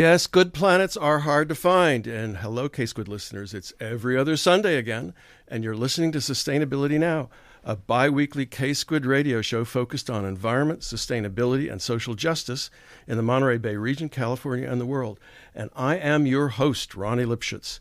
[0.00, 2.06] Yes, good planets are hard to find.
[2.06, 3.52] And hello, K Squid listeners.
[3.52, 5.12] It's every other Sunday again,
[5.46, 7.28] and you're listening to Sustainability Now,
[7.62, 12.70] a bi weekly K Squid radio show focused on environment, sustainability, and social justice
[13.06, 15.20] in the Monterey Bay region, California, and the world.
[15.54, 17.78] And I am your host, Ronnie Lipschutz.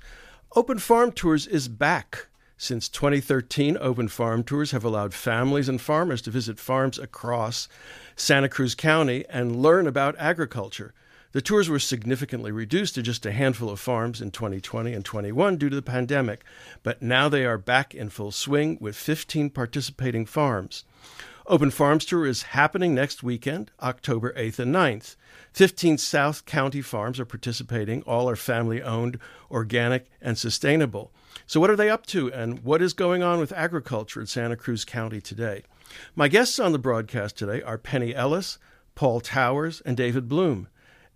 [0.57, 2.27] Open Farm Tours is back.
[2.57, 7.69] Since 2013, Open Farm Tours have allowed families and farmers to visit farms across
[8.17, 10.93] Santa Cruz County and learn about agriculture.
[11.31, 15.57] The tours were significantly reduced to just a handful of farms in 2020 and 21
[15.57, 16.43] due to the pandemic,
[16.81, 20.85] but now they are back in full swing with 15 participating farms.
[21.45, 25.15] Open Farms Tour is happening next weekend, October 8th and 9th.
[25.53, 28.01] 15 South County farms are participating.
[28.03, 29.19] All are family owned,
[29.51, 31.11] organic, and sustainable.
[31.45, 34.55] So, what are they up to, and what is going on with agriculture in Santa
[34.55, 35.63] Cruz County today?
[36.15, 38.57] My guests on the broadcast today are Penny Ellis,
[38.95, 40.67] Paul Towers, and David Bloom.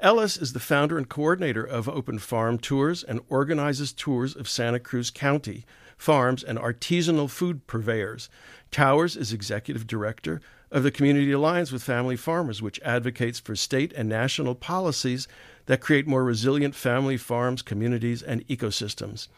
[0.03, 4.77] Ellis is the founder and coordinator of Open Farm Tours and organizes tours of Santa
[4.77, 5.65] Cruz County
[5.95, 8.27] farms and artisanal food purveyors.
[8.69, 13.93] Towers is executive director of the Community Alliance with Family Farmers, which advocates for state
[13.93, 15.25] and national policies
[15.67, 19.29] that create more resilient family farms, communities, and ecosystems.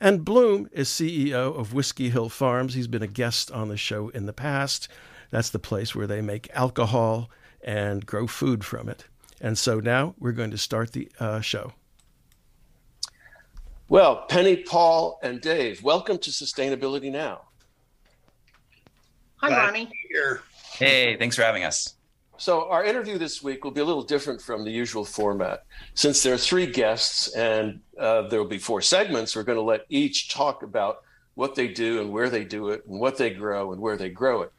[0.00, 2.74] And Bloom is CEO of Whiskey Hill Farms.
[2.74, 4.86] He's been a guest on the show in the past.
[5.30, 7.28] That's the place where they make alcohol
[7.60, 9.06] and grow food from it.
[9.42, 11.72] And so now we're going to start the uh, show.
[13.88, 17.42] Well, Penny, Paul, and Dave, welcome to Sustainability Now.
[19.38, 19.90] Hi, Glad Ronnie.
[20.08, 20.42] Here.
[20.74, 21.96] Hey, thanks for having us.
[22.38, 25.64] So, our interview this week will be a little different from the usual format.
[25.94, 29.62] Since there are three guests and uh, there will be four segments, we're going to
[29.62, 31.02] let each talk about
[31.34, 34.08] what they do and where they do it and what they grow and where they
[34.08, 34.52] grow it.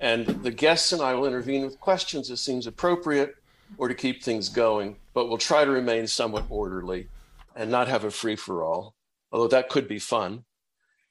[0.00, 3.34] And the guests and I will intervene with questions as seems appropriate
[3.76, 7.08] or to keep things going, but we'll try to remain somewhat orderly
[7.54, 8.94] and not have a free for all,
[9.32, 10.44] although that could be fun.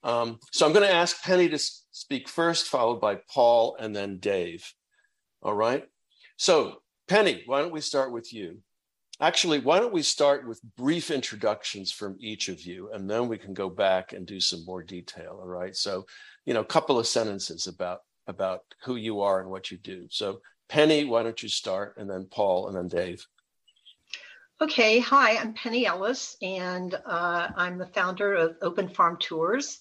[0.03, 1.59] Um, so I'm going to ask Penny to
[1.91, 4.73] speak first, followed by Paul and then Dave.
[5.41, 5.85] All right.
[6.37, 8.59] So, Penny, why don't we start with you?
[9.19, 13.37] Actually, why don't we start with brief introductions from each of you, and then we
[13.37, 15.39] can go back and do some more detail.
[15.41, 15.75] All right.
[15.75, 16.05] So,
[16.45, 20.05] you know, a couple of sentences about about who you are and what you do.
[20.11, 23.25] So, Penny, why don't you start, and then Paul, and then Dave.
[24.59, 29.79] Okay, hi, I'm Penny Ellis, and uh, I'm the founder of Open Farm Tours.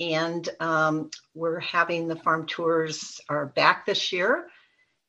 [0.00, 4.46] And um, we're having the farm tours are back this year.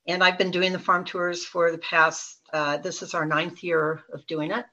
[0.08, 3.64] And I've been doing the farm tours for the past, uh, this is our ninth
[3.64, 4.66] year of doing it.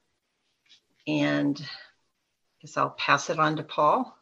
[1.06, 4.16] And I guess I'll pass it on to Paul.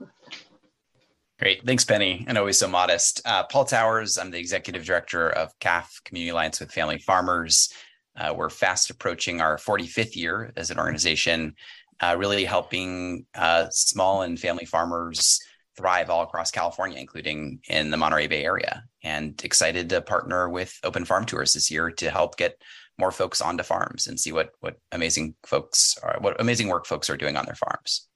[1.41, 1.67] Great.
[1.67, 3.21] Thanks, Penny, and always so modest.
[3.25, 7.71] Uh, Paul Towers, I'm the executive director of CAFF Community Alliance with Family Farmers.
[8.17, 11.57] Uh, we're fast approaching our 45th year as an organization,
[12.01, 15.41] uh, really helping uh, small and family farmers
[15.77, 18.85] thrive all across California, including in the Monterey Bay area.
[19.03, 22.63] And excited to partner with Open Farm Tours this year to help get
[22.97, 27.11] more folks onto farms and see what what amazing folks are, what amazing work folks
[27.11, 28.07] are doing on their farms.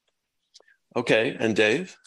[0.95, 1.97] Okay, and Dave.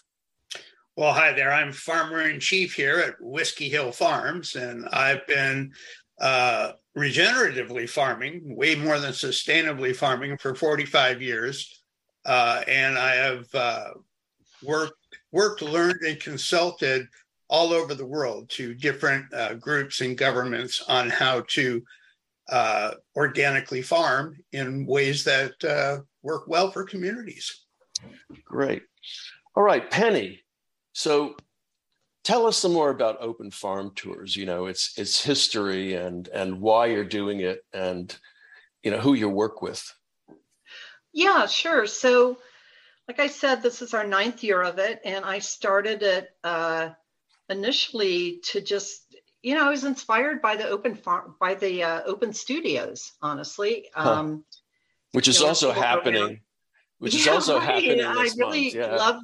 [0.95, 1.51] Well, hi there.
[1.51, 5.73] I'm farmer in chief here at Whiskey Hill Farms, and I've been
[6.21, 11.81] uh, regeneratively farming way more than sustainably farming for 45 years.
[12.23, 13.89] Uh, and I have uh,
[14.61, 17.07] worked, worked, learned, and consulted
[17.49, 21.83] all over the world to different uh, groups and governments on how to
[22.49, 27.63] uh, organically farm in ways that uh, work well for communities.
[28.45, 28.83] Great.
[29.55, 30.42] All right, Penny.
[30.93, 31.35] So
[32.23, 36.61] tell us some more about open farm tours you know its its history and and
[36.61, 38.15] why you're doing it and
[38.81, 39.83] you know who you work with
[41.13, 41.85] Yeah, sure.
[41.85, 42.37] So,
[43.07, 46.89] like I said, this is our ninth year of it, and I started it uh,
[47.49, 52.01] initially to just, you know, I was inspired by the open farm, by the uh,
[52.05, 53.89] open studios, honestly.
[53.93, 54.13] Huh.
[54.13, 54.45] Um,
[55.11, 56.39] which is know, also people go around- happening
[56.99, 57.65] which is also right.
[57.65, 59.21] happening I really month yeah love.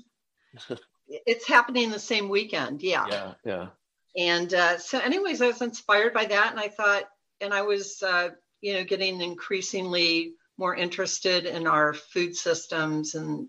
[1.09, 2.81] It's happening the same weekend.
[2.81, 3.05] Yeah.
[3.09, 3.67] yeah yeah
[4.15, 7.03] And uh, so, anyways, I was inspired by that, and I thought,
[7.41, 8.29] and I was, uh,
[8.61, 13.47] you know, getting increasingly more interested in our food systems, and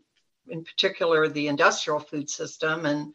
[0.49, 3.13] in particular the industrial food system, and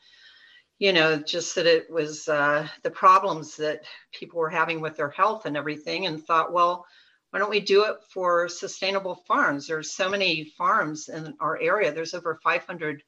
[0.77, 5.09] you know, just that it was uh, the problems that people were having with their
[5.09, 6.85] health and everything, and thought, well,
[7.31, 9.67] why don't we do it for sustainable farms?
[9.67, 11.91] There's so many farms in our area.
[11.91, 13.03] There's over 500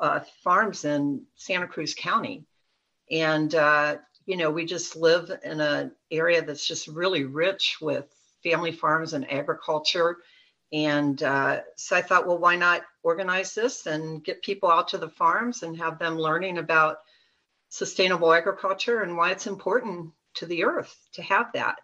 [0.00, 2.44] uh, farms in Santa Cruz County,
[3.10, 8.06] and uh, you know, we just live in an area that's just really rich with
[8.42, 10.18] family farms and agriculture.
[10.72, 14.98] And uh, so I thought, well, why not organize this and get people out to
[14.98, 16.98] the farms and have them learning about
[17.70, 21.76] sustainable agriculture and why it's important to the earth to have that.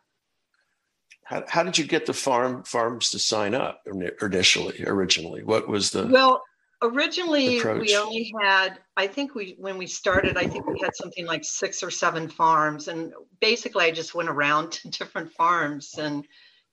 [1.24, 3.82] How, how did you get the farm farms to sign up
[4.20, 5.42] initially, originally?
[5.42, 6.42] What was the well?
[6.82, 7.80] Originally, approach?
[7.80, 8.78] we only had.
[8.96, 12.28] I think we when we started, I think we had something like six or seven
[12.28, 16.26] farms, and basically, I just went around to different farms and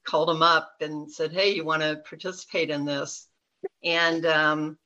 [0.05, 3.27] called them up and said, "Hey, you want to participate in this?"
[3.83, 4.77] And um,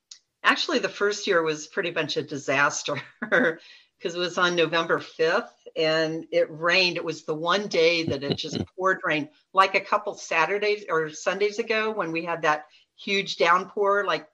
[0.44, 5.50] actually, the first year was pretty much a disaster because it was on November 5th
[5.76, 6.98] and it rained.
[6.98, 11.10] It was the one day that it just poured rain, like a couple Saturdays or
[11.10, 12.66] Sundays ago when we had that
[12.96, 14.28] huge downpour, like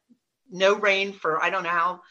[0.54, 2.02] no rain for I don't know how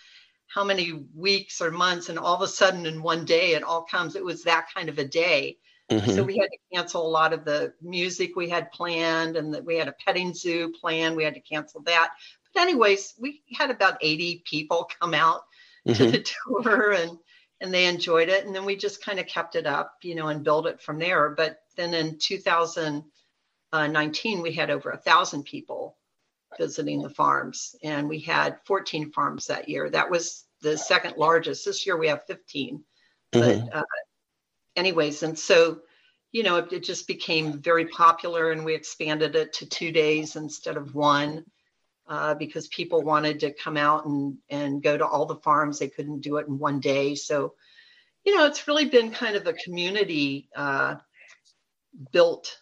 [0.48, 3.84] how many weeks or months, and all of a sudden in one day it all
[3.84, 4.16] comes.
[4.16, 5.56] It was that kind of a day.
[5.90, 6.12] Mm-hmm.
[6.12, 9.64] So we had to cancel a lot of the music we had planned, and that
[9.64, 11.16] we had a petting zoo planned.
[11.16, 12.12] We had to cancel that.
[12.52, 15.44] But anyways, we had about 80 people come out
[15.86, 16.04] mm-hmm.
[16.04, 17.18] to the tour, and
[17.60, 18.44] and they enjoyed it.
[18.44, 20.98] And then we just kind of kept it up, you know, and built it from
[20.98, 21.30] there.
[21.30, 25.96] But then in 2019, we had over a thousand people
[26.58, 29.90] visiting the farms, and we had 14 farms that year.
[29.90, 31.64] That was the second largest.
[31.64, 32.82] This year we have 15.
[33.32, 33.66] Mm-hmm.
[33.66, 33.84] But uh,
[34.76, 35.80] anyways, and so
[36.32, 40.36] you know, it, it, just became very popular, and we expanded it to two days
[40.36, 41.44] instead of one.
[42.08, 45.78] Uh, because people wanted to come out and, and go to all the farms.
[45.78, 47.14] They couldn't do it in one day.
[47.14, 47.54] So,
[48.24, 50.96] you know, it's really been kind of a community uh,
[52.12, 52.58] built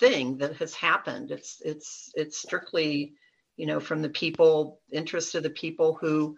[0.00, 1.30] thing that has happened.
[1.30, 3.14] It's it's it's strictly,
[3.56, 6.36] you know, from the people, interest of the people who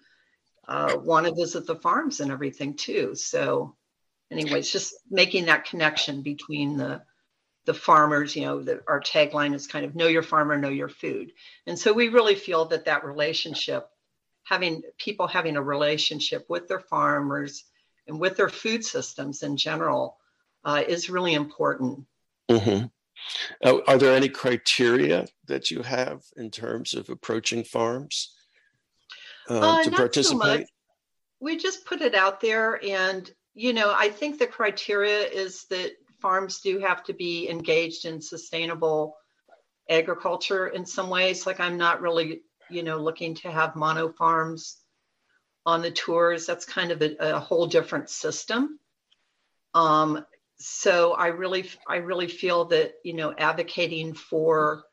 [0.69, 3.15] uh, want to visit the farms and everything too.
[3.15, 3.77] So
[4.31, 7.03] anyways, just making that connection between the
[7.67, 11.33] the farmers, you know, our tagline is kind of know your farmer, know your food.
[11.67, 13.87] And so we really feel that that relationship,
[14.45, 17.65] having people having a relationship with their farmers
[18.06, 20.17] and with their food systems in general,
[20.65, 22.06] uh, is really important.
[22.51, 22.87] Mm-hmm.
[23.64, 28.34] Uh, are there any criteria that you have in terms of approaching farms
[29.49, 30.67] uh, to participate?
[31.40, 35.93] We just put it out there and you know, I think the criteria is that
[36.20, 39.17] farms do have to be engaged in sustainable
[39.88, 41.46] agriculture in some ways.
[41.46, 44.78] Like I'm not really, you know, looking to have mono farms
[45.67, 46.46] on the tours.
[46.46, 48.78] That's kind of a, a whole different system.
[49.75, 50.25] Um,
[50.61, 54.85] so I really, I really feel that you know, advocating for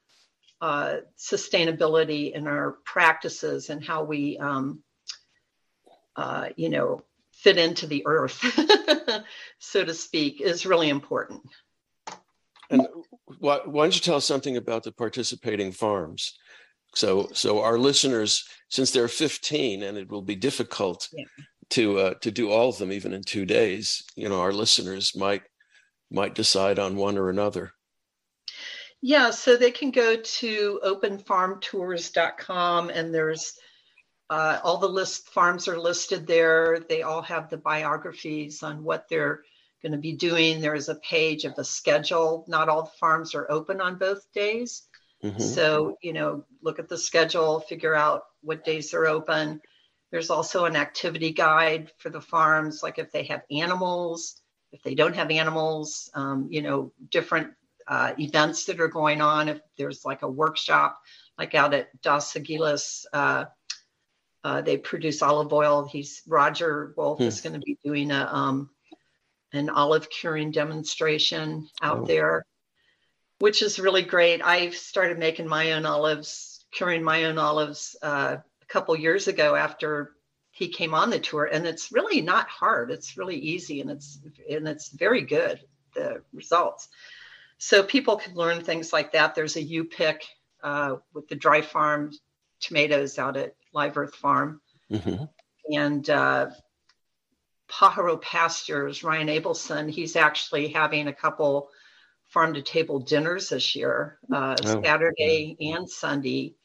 [0.61, 4.81] uh, sustainability in our practices and how we, um,
[6.15, 7.03] uh, you know,
[7.33, 8.43] fit into the earth,
[9.59, 11.41] so to speak, is really important.
[12.69, 12.87] And
[13.39, 16.37] why, why don't you tell us something about the participating farms?
[16.95, 21.25] So, so our listeners, since they're 15, and it will be difficult yeah.
[21.71, 25.15] to uh, to do all of them even in two days, you know, our listeners
[25.15, 25.43] might
[26.09, 27.73] might decide on one or another.
[29.01, 33.53] Yeah, so they can go to openfarmtours.com, and there's
[34.29, 36.79] uh, all the list farms are listed there.
[36.89, 39.43] They all have the biographies on what they're
[39.81, 40.59] going to be doing.
[40.59, 42.43] There is a page of a schedule.
[42.47, 44.83] Not all the farms are open on both days.
[45.23, 45.41] Mm-hmm.
[45.41, 49.61] So, you know, look at the schedule, figure out what days they're open.
[50.11, 54.95] There's also an activity guide for the farms, like if they have animals, if they
[54.95, 57.53] don't have animals, um, you know, different
[57.87, 59.49] uh, events that are going on.
[59.49, 60.99] If there's like a workshop,
[61.37, 63.45] like out at Dos Aguilas, uh,
[64.43, 65.87] uh, they produce olive oil.
[65.87, 67.25] He's Roger Wolf hmm.
[67.25, 68.69] is going to be doing a um,
[69.53, 72.05] an olive curing demonstration out oh.
[72.05, 72.45] there,
[73.39, 74.41] which is really great.
[74.43, 79.55] I've started making my own olives, curing my own olives uh, a couple years ago
[79.55, 80.16] after
[80.57, 82.89] he came on the tour, and it's really not hard.
[82.89, 84.17] It's really easy, and it's
[84.49, 85.59] and it's very good.
[85.93, 86.87] The results.
[87.59, 89.35] So people can learn things like that.
[89.35, 90.25] There's a U pick
[90.63, 92.11] uh, with the dry farm
[92.59, 94.59] tomatoes out at Live Earth Farm.
[94.91, 95.25] Mm-hmm.
[95.71, 96.49] And uh,
[97.69, 101.69] Pajaro Pastures, Ryan Abelson, he's actually having a couple
[102.29, 104.81] farm to table dinners this year, uh, oh.
[104.83, 106.55] Saturday and Sunday.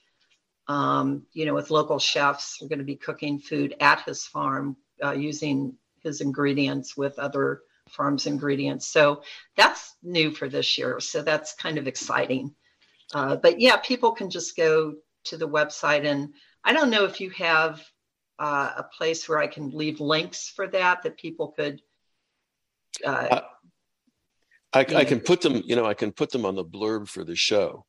[0.69, 4.77] Um, you know, with local chefs, we're going to be cooking food at his farm
[5.03, 8.87] uh, using his ingredients with other farms ingredients.
[8.89, 9.23] So
[9.57, 11.01] that's new for this year.
[11.01, 12.55] So that's kind of exciting.
[13.13, 16.33] Uh, but yeah, people can just go to the website and
[16.65, 17.83] I don't know if you have
[18.39, 21.81] uh, a place where I can leave links for that that people could.
[23.05, 23.41] Uh,
[24.73, 27.25] I, I, can put them, you know, I can put them on the blurb for
[27.25, 27.85] the show.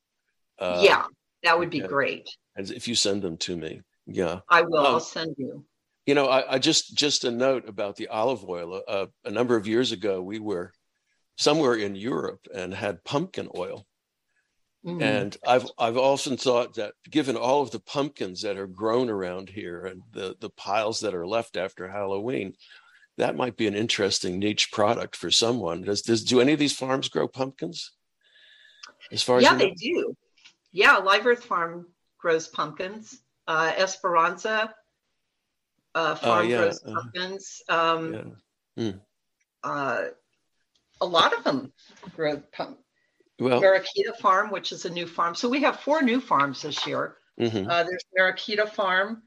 [0.60, 1.06] Uh, yeah,
[1.44, 2.30] that would be great.
[2.56, 4.86] And if you send them to me, yeah, I will.
[4.86, 5.66] Um, I'll send you.
[6.06, 8.82] You know, I, I, just just a note about the olive oil.
[8.88, 10.74] Uh, a number of years ago, we were
[11.38, 13.88] somewhere in Europe and had pumpkin oil,
[14.86, 15.02] Mm.
[15.02, 19.50] And I've I've often thought that given all of the pumpkins that are grown around
[19.50, 22.56] here and the the piles that are left after Halloween,
[23.18, 25.84] that might be an interesting niche product for someone.
[25.84, 27.92] Does does do any of these farms grow pumpkins?
[29.12, 30.18] As far as yeah, they do.
[30.74, 31.88] Yeah, Live Earth Farm
[32.18, 33.20] grows pumpkins.
[33.48, 34.74] Uh, Esperanza
[35.96, 36.58] uh, Farm uh, yeah.
[36.58, 37.02] grows uh-huh.
[37.02, 37.62] pumpkins.
[37.70, 38.36] Um,
[38.76, 38.84] yeah.
[38.84, 39.00] mm.
[39.64, 40.04] uh,
[41.00, 41.72] a lot of them
[42.16, 42.84] grow pumpkins
[43.40, 45.36] well, Mariquita Farm, which is a new farm.
[45.36, 47.18] So we have four new farms this year.
[47.40, 47.70] Mm-hmm.
[47.70, 49.24] Uh, there's Mariquita Farm,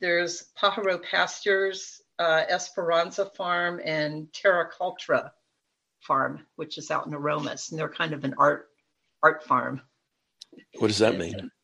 [0.00, 5.30] there's Pajaro Pastures, uh, Esperanza Farm, and Terra Cultura
[6.00, 8.68] Farm, which is out in Aromas, and they're kind of an art
[9.22, 9.80] art farm.
[10.78, 11.50] What does that mean?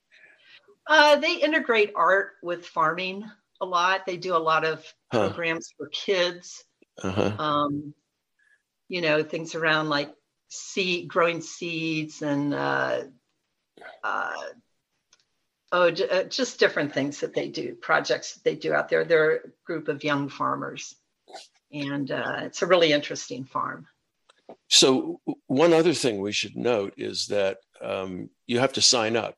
[0.90, 3.23] Uh, they integrate art with farming
[3.61, 4.07] a lot.
[4.07, 5.28] They do a lot of huh.
[5.28, 6.64] programs for kids.
[7.02, 7.37] Uh-huh.
[7.38, 7.92] Um,
[8.88, 10.14] you know, things around like
[10.49, 13.02] seed growing seeds and uh,
[14.02, 14.33] uh,
[15.73, 19.37] oh uh, just different things that they do projects that they do out there they're
[19.37, 20.95] a group of young farmers
[21.73, 23.87] and uh, it's a really interesting farm
[24.68, 29.37] so one other thing we should note is that um, you have to sign up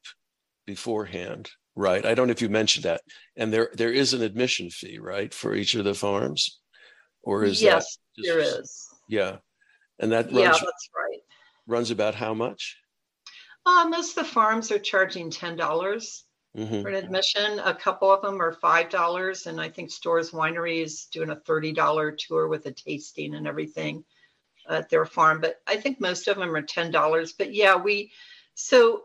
[0.66, 3.00] beforehand right i don't know if you mentioned that
[3.36, 6.60] and there there is an admission fee right for each of the farms
[7.22, 9.36] or is yes that just, there is yeah
[10.00, 11.20] and that runs, yeah, that's right.
[11.66, 12.78] Runs about how much?
[13.66, 16.24] Uh, most of the farms are charging ten dollars
[16.56, 16.82] mm-hmm.
[16.82, 17.58] for an admission.
[17.60, 21.36] A couple of them are five dollars, and I think Storrs Winery is doing a
[21.36, 24.02] thirty dollar tour with a tasting and everything
[24.70, 25.40] at their farm.
[25.40, 27.32] But I think most of them are ten dollars.
[27.32, 28.12] But yeah, we
[28.54, 29.02] so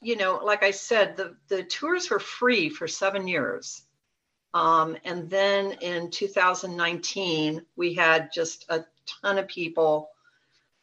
[0.00, 3.82] you know, like I said, the the tours were free for seven years.
[4.54, 8.86] Um, and then in 2019, we had just a
[9.22, 10.08] ton of people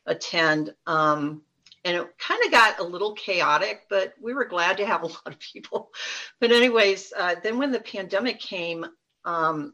[0.06, 0.76] attend.
[0.86, 1.42] Um,
[1.84, 5.08] and it kind of got a little chaotic, but we were glad to have a
[5.08, 5.92] lot of people.
[6.40, 8.86] But, anyways, uh, then when the pandemic came,
[9.24, 9.74] um,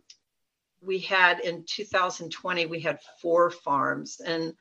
[0.81, 4.19] we had in 2020, we had four farms.
[4.19, 4.53] And,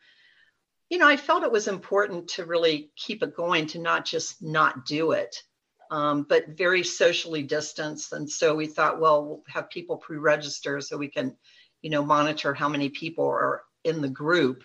[0.89, 4.43] you know, I felt it was important to really keep it going, to not just
[4.43, 5.43] not do it,
[5.91, 8.13] um, but very socially distanced.
[8.13, 11.37] And so we thought, well, we'll have people pre register so we can,
[11.83, 14.65] you know, monitor how many people are in the group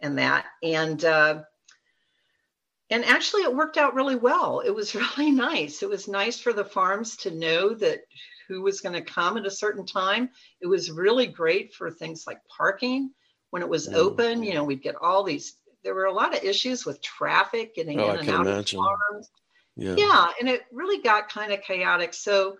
[0.00, 0.46] and that.
[0.62, 1.42] And uh,
[2.92, 4.60] and actually, it worked out really well.
[4.60, 5.82] It was really nice.
[5.82, 8.02] It was nice for the farms to know that
[8.48, 10.30] who was going to come at a certain time.
[10.60, 13.10] It was really great for things like parking
[13.50, 13.94] when it was mm.
[13.94, 14.42] open.
[14.42, 15.56] You know, we'd get all these.
[15.84, 18.78] There were a lot of issues with traffic getting oh, in I and out imagine.
[18.78, 19.30] of farms.
[19.74, 19.94] Yeah.
[19.96, 22.12] yeah, and it really got kind of chaotic.
[22.12, 22.56] So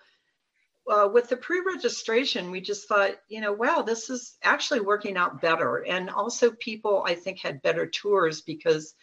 [0.90, 5.40] uh, with the pre-registration, we just thought, you know, wow, this is actually working out
[5.40, 5.84] better.
[5.86, 8.94] And also, people I think had better tours because,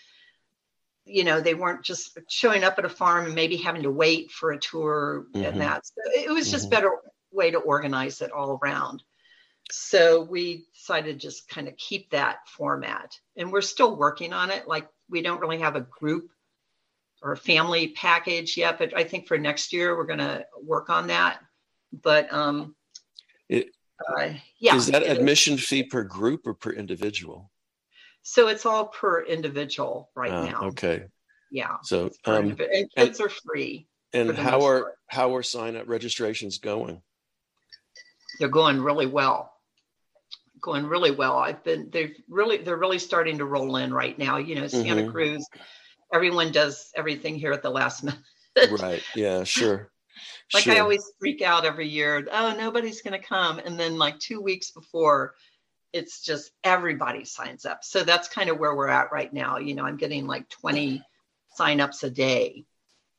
[1.09, 4.31] you know, they weren't just showing up at a farm and maybe having to wait
[4.31, 5.45] for a tour mm-hmm.
[5.45, 5.85] and that.
[5.85, 6.75] So it was just mm-hmm.
[6.75, 6.91] better
[7.31, 9.03] way to organize it all around.
[9.71, 14.49] So we decided to just kind of keep that format, and we're still working on
[14.49, 14.67] it.
[14.67, 16.29] Like we don't really have a group
[17.21, 20.89] or a family package yet, but I think for next year we're going to work
[20.89, 21.39] on that
[21.91, 22.75] but um,
[23.47, 23.69] it,
[24.17, 24.75] uh, yeah.
[24.75, 25.65] Is that admission is.
[25.65, 27.51] fee per group or per individual?
[28.21, 30.61] So it's all per individual right uh, now.
[30.67, 31.05] Okay.
[31.51, 31.77] Yeah.
[31.83, 33.87] So um, and kids are free.
[34.13, 34.93] And how are part.
[35.07, 37.01] how are sign up registrations going?
[38.39, 39.53] They're going really well.
[40.61, 41.37] Going really well.
[41.37, 44.37] I've been they've really they're really starting to roll in right now.
[44.37, 45.11] You know, Santa mm-hmm.
[45.11, 45.47] Cruz,
[46.13, 48.81] everyone does everything here at the last minute.
[48.81, 49.03] right.
[49.15, 49.91] Yeah, sure.
[50.53, 50.73] Like sure.
[50.73, 52.27] I always freak out every year.
[52.31, 53.59] Oh, nobody's going to come.
[53.59, 55.35] And then like two weeks before,
[55.93, 57.83] it's just everybody signs up.
[57.83, 59.57] So that's kind of where we're at right now.
[59.57, 61.03] You know, I'm getting like 20
[61.57, 62.65] signups a day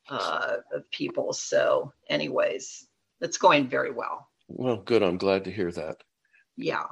[0.08, 1.32] uh, of people.
[1.32, 2.86] So, anyways,
[3.20, 4.28] it's going very well.
[4.48, 5.02] Well, good.
[5.02, 5.98] I'm glad to hear that.
[6.56, 6.84] Yeah.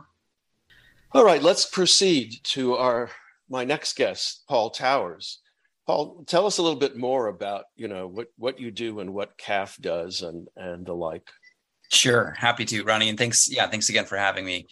[1.12, 3.10] All right, let's proceed to our
[3.48, 5.40] my next guest, Paul Towers.
[5.86, 9.14] Paul, tell us a little bit more about you know what what you do and
[9.14, 11.26] what CAFF does and and the like.
[11.90, 13.48] Sure, happy to, Ronnie, and thanks.
[13.50, 14.66] Yeah, thanks again for having me.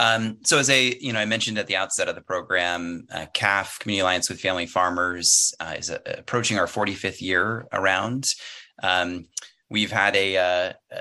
[0.00, 3.26] Um, so as I, you know, I mentioned at the outset of the program, uh,
[3.34, 8.24] CAFF Community Alliance with Family Farmers uh, is uh, approaching our 45th year around.
[8.82, 9.26] Um,
[9.68, 11.00] we've had a, uh,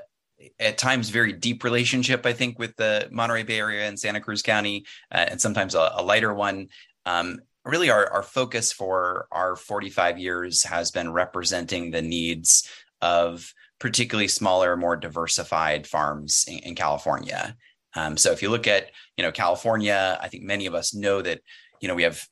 [0.60, 4.42] at times very deep relationship, I think, with the Monterey Bay Area and Santa Cruz
[4.42, 6.68] County, uh, and sometimes a, a lighter one.
[7.06, 12.70] Um, really, our, our focus for our 45 years has been representing the needs
[13.02, 17.56] of particularly smaller, more diversified farms in, in California.
[17.96, 21.22] Um, so if you look at you know California, I think many of us know
[21.22, 21.42] that
[21.82, 22.26] you know we have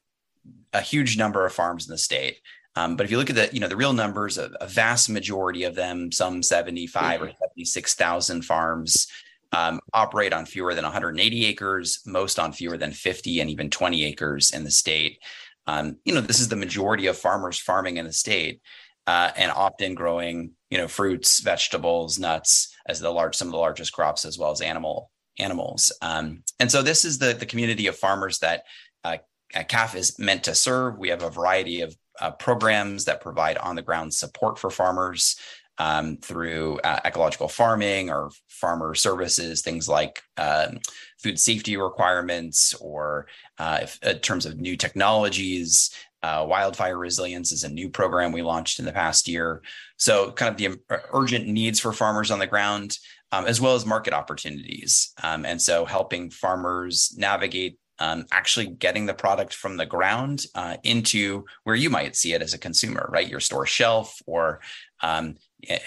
[0.74, 2.40] a huge number of farms in the state.
[2.76, 5.10] Um, but if you look at the you know the real numbers, a, a vast
[5.10, 9.08] majority of them, some seventy five or seventy six thousand farms.
[9.54, 14.04] Um, operate on fewer than 180 acres, most on fewer than 50 and even 20
[14.04, 15.20] acres in the state.
[15.68, 18.62] Um, you know, this is the majority of farmers farming in the state,
[19.08, 23.58] uh, and often growing, you know, fruits, vegetables, nuts as the large, some of the
[23.58, 25.91] largest crops, as well as animal animals.
[26.01, 28.63] Um, and so this is the, the community of farmers that
[29.03, 29.17] uh,
[29.53, 30.98] CAFF is meant to serve.
[30.98, 35.38] We have a variety of uh, programs that provide on the ground support for farmers
[35.77, 40.79] um, through uh, ecological farming or farmer services, things like um,
[41.20, 43.27] food safety requirements, or
[43.60, 45.91] uh, if, in terms of new technologies.
[46.24, 49.62] Uh, wildfire resilience is a new program we launched in the past year.
[49.98, 52.98] So, kind of the uh, urgent needs for farmers on the ground
[53.31, 55.13] um, as well as market opportunities.
[55.24, 60.77] Um, and so helping farmers navigate um, actually getting the product from the ground uh,
[60.84, 63.27] into where you might see it as a consumer, right?
[63.27, 64.62] Your store shelf or
[65.01, 65.36] um,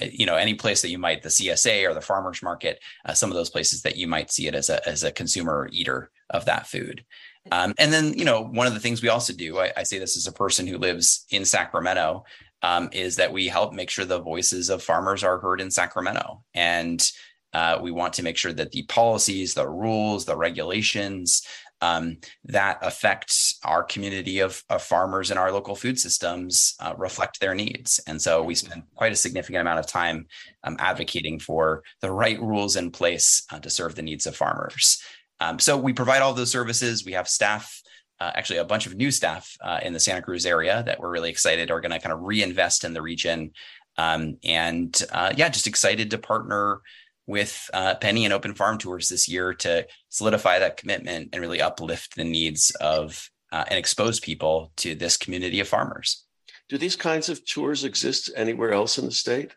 [0.01, 3.31] you know any place that you might the CSA or the farmers market, uh, some
[3.31, 6.45] of those places that you might see it as a as a consumer eater of
[6.47, 7.05] that food.
[7.53, 9.99] Um, and then you know one of the things we also do, I, I say
[9.99, 12.25] this as a person who lives in Sacramento,
[12.63, 16.43] um, is that we help make sure the voices of farmers are heard in Sacramento
[16.55, 17.11] and
[17.53, 21.43] uh, we want to make sure that the policies, the rules, the regulations
[21.83, 27.41] um, that affect our community of, of, farmers and our local food systems uh, reflect
[27.41, 28.01] their needs.
[28.07, 30.27] And so we spend quite a significant amount of time
[30.63, 35.03] um, advocating for the right rules in place uh, to serve the needs of farmers.
[35.41, 37.05] Um, so we provide all those services.
[37.05, 37.83] We have staff.
[38.21, 41.09] Uh, actually, a bunch of new staff uh, in the Santa Cruz area that we're
[41.09, 43.51] really excited are going to kind of reinvest in the region,
[43.97, 46.83] um, and uh, yeah, just excited to partner
[47.31, 51.63] with uh, Penny and Open Farm Tours this year to solidify that commitment and really
[51.63, 56.27] uplift the needs of uh, and expose people to this community of farmers.
[56.69, 59.53] Do these kinds of tours exist anywhere else in the state?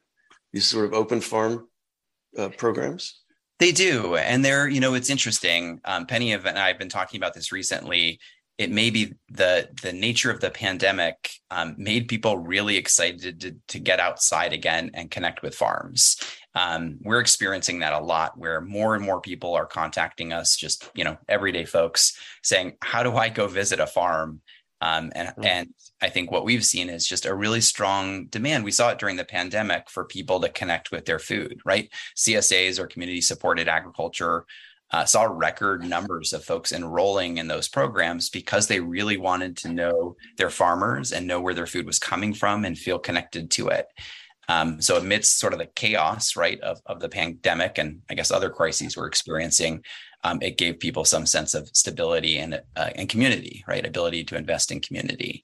[0.52, 1.68] These sort of open farm
[2.38, 3.20] uh, programs?
[3.60, 5.80] They do, and they're you know it's interesting.
[5.86, 8.20] Um, Penny and I have been talking about this recently.
[8.58, 13.56] It may be the the nature of the pandemic um, made people really excited to,
[13.70, 16.18] to get outside again and connect with farms
[16.56, 20.90] um, we're experiencing that a lot where more and more people are contacting us just
[20.94, 24.42] you know everyday folks saying how do i go visit a farm?
[24.82, 25.46] Um, and mm-hmm.
[25.46, 28.64] and i think what we've seen is just a really strong demand.
[28.64, 31.90] We saw it during the pandemic for people to connect with their food right?
[32.16, 34.46] Csas or community supported agriculture
[34.92, 39.70] uh, saw record numbers of folks enrolling in those programs because they really wanted to
[39.70, 43.70] know their farmers and know where their food was coming from and feel connected to
[43.70, 43.88] it
[44.50, 48.32] um, so amidst sort of the chaos, right, of, of the pandemic and I guess
[48.32, 49.84] other crises we're experiencing,
[50.24, 54.38] um, it gave people some sense of stability and uh, and community, right, ability to
[54.38, 55.44] invest in community.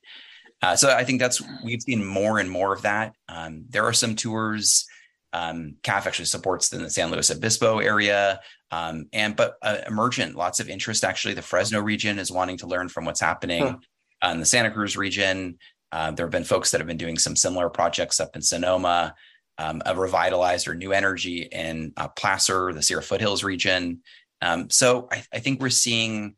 [0.61, 3.13] Uh, so I think that's we've seen more and more of that.
[3.27, 4.85] Um, there are some tours.
[5.31, 8.39] Um, CAFF actually supports in the San Luis Obispo area,
[8.71, 11.03] um, and but uh, emergent, lots of interest.
[11.03, 13.79] Actually, the Fresno region is wanting to learn from what's happening
[14.23, 14.31] huh.
[14.31, 15.57] in the Santa Cruz region.
[15.91, 19.15] Uh, there have been folks that have been doing some similar projects up in Sonoma,
[19.57, 24.01] um, a revitalized or new energy in uh, Placer, the Sierra Foothills region.
[24.41, 26.35] Um, so I, I, think we're seeing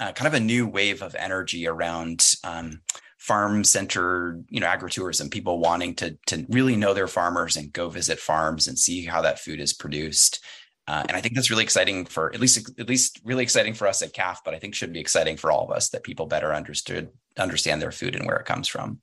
[0.00, 2.80] uh, kind of a new wave of energy around um,
[3.18, 5.30] farm-centered, you know, agritourism.
[5.30, 9.20] People wanting to to really know their farmers and go visit farms and see how
[9.20, 10.42] that food is produced.
[10.88, 13.86] Uh, and I think that's really exciting for at least at least really exciting for
[13.86, 16.24] us at CAFF, but I think should be exciting for all of us that people
[16.24, 19.00] better understood understand their food and where it comes from.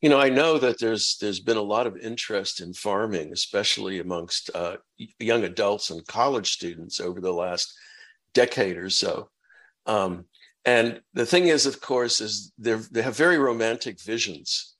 [0.00, 4.00] You know, I know that there's there's been a lot of interest in farming, especially
[4.00, 4.78] amongst uh,
[5.18, 7.74] young adults and college students over the last
[8.32, 9.28] decade or so.
[9.84, 10.24] Um,
[10.64, 14.74] and the thing is, of course, is they they have very romantic visions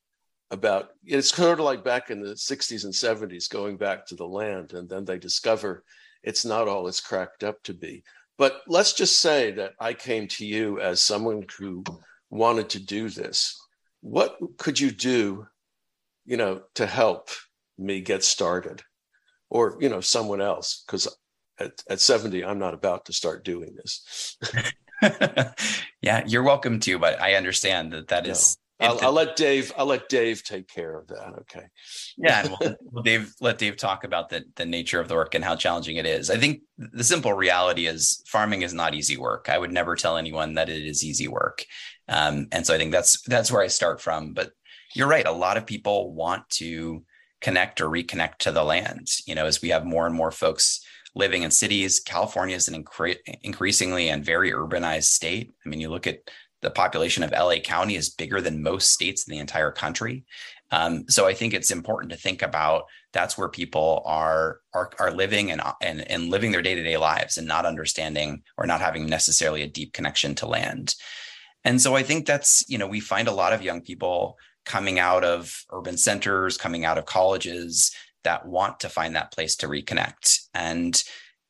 [0.50, 0.90] about.
[1.04, 4.72] It's kind of like back in the '60s and '70s, going back to the land,
[4.72, 5.84] and then they discover
[6.22, 8.02] it's not all it's cracked up to be.
[8.36, 11.84] But let's just say that I came to you as someone who
[12.30, 13.56] wanted to do this.
[14.00, 15.46] What could you do,
[16.24, 17.30] you know, to help
[17.76, 18.82] me get started?
[19.50, 21.08] or you know someone else because
[21.58, 24.36] at, at 70 i'm not about to start doing this
[26.02, 29.72] yeah you're welcome to but i understand that that is I'll, I'll, let Dave.
[29.76, 31.34] I'll let Dave take care of that.
[31.40, 31.66] Okay.
[32.16, 35.44] Yeah, we'll, we'll Dave let Dave talk about the the nature of the work and
[35.44, 36.30] how challenging it is.
[36.30, 39.48] I think the simple reality is farming is not easy work.
[39.48, 41.64] I would never tell anyone that it is easy work,
[42.08, 44.32] um, and so I think that's that's where I start from.
[44.32, 44.52] But
[44.94, 45.26] you're right.
[45.26, 47.04] A lot of people want to
[47.40, 49.08] connect or reconnect to the land.
[49.26, 52.84] You know, as we have more and more folks living in cities, California is an
[52.84, 55.52] incre- increasingly and very urbanized state.
[55.64, 56.20] I mean, you look at
[56.60, 60.24] the population of LA County is bigger than most states in the entire country.
[60.70, 65.10] Um, so I think it's important to think about that's where people are are, are
[65.10, 68.80] living and, and and living their day to day lives and not understanding or not
[68.80, 70.94] having necessarily a deep connection to land.
[71.64, 74.98] And so I think that's you know we find a lot of young people coming
[74.98, 77.90] out of urban centers, coming out of colleges
[78.24, 80.40] that want to find that place to reconnect.
[80.52, 81.02] And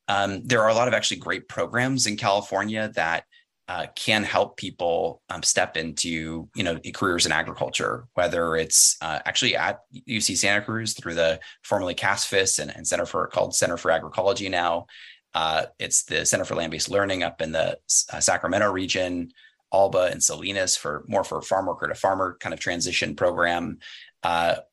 [0.07, 3.25] um, there are a lot of actually great programs in California that
[3.69, 9.19] uh, can help people um, step into you know careers in agriculture, whether it's uh,
[9.25, 13.77] actually at UC Santa Cruz through the formerly CASFS and, and Center for called Center
[13.77, 14.87] for Agroecology now.
[15.35, 17.77] Uh, it's the Center for Land-Based Learning up in the
[18.11, 19.31] uh, Sacramento region,
[19.71, 23.77] Alba and Salinas for more for farm worker to farmer kind of transition program.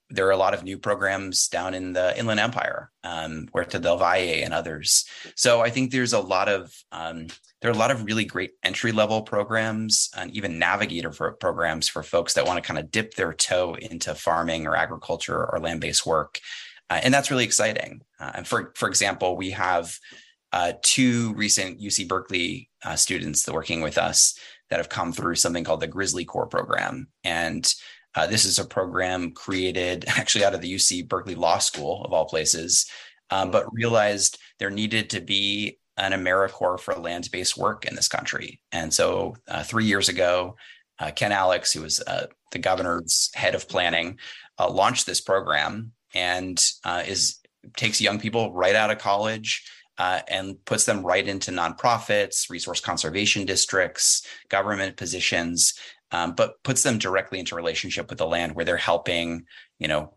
[0.09, 3.97] There are a lot of new programs down in the Inland Empire, um, Huerta del
[3.97, 5.05] Valle and others.
[5.35, 7.27] So I think there's a lot of um,
[7.61, 11.89] there are a lot of really great entry level programs and even navigator for programs
[11.89, 15.59] for folks that want to kind of dip their toe into farming or agriculture or
[15.59, 16.41] land based work,
[16.91, 18.03] uh, and that's really exciting.
[18.21, 19.99] Uh, and for for example, we have
[20.53, 24.39] uh, two recent UC Berkeley uh, students that working with us
[24.71, 27.75] that have come through something called the Grizzly Corps program, and
[28.17, 32.13] uh, this is a program created actually out of the UC Berkeley Law School, of
[32.13, 32.91] all places,
[33.31, 38.09] um, but realized there needed to be an AmeriCorps for land based work in this
[38.09, 38.61] country.
[38.73, 40.57] And so uh, three years ago,
[40.99, 44.19] uh, Ken Alex, who was uh, the governor's head of planning,
[44.59, 47.41] uh, launched this program and uh, is
[47.77, 49.65] takes young people right out of college.
[49.99, 55.73] and puts them right into nonprofits, resource conservation districts, government positions,
[56.13, 59.45] um, but puts them directly into relationship with the land where they're helping,
[59.79, 60.15] you know,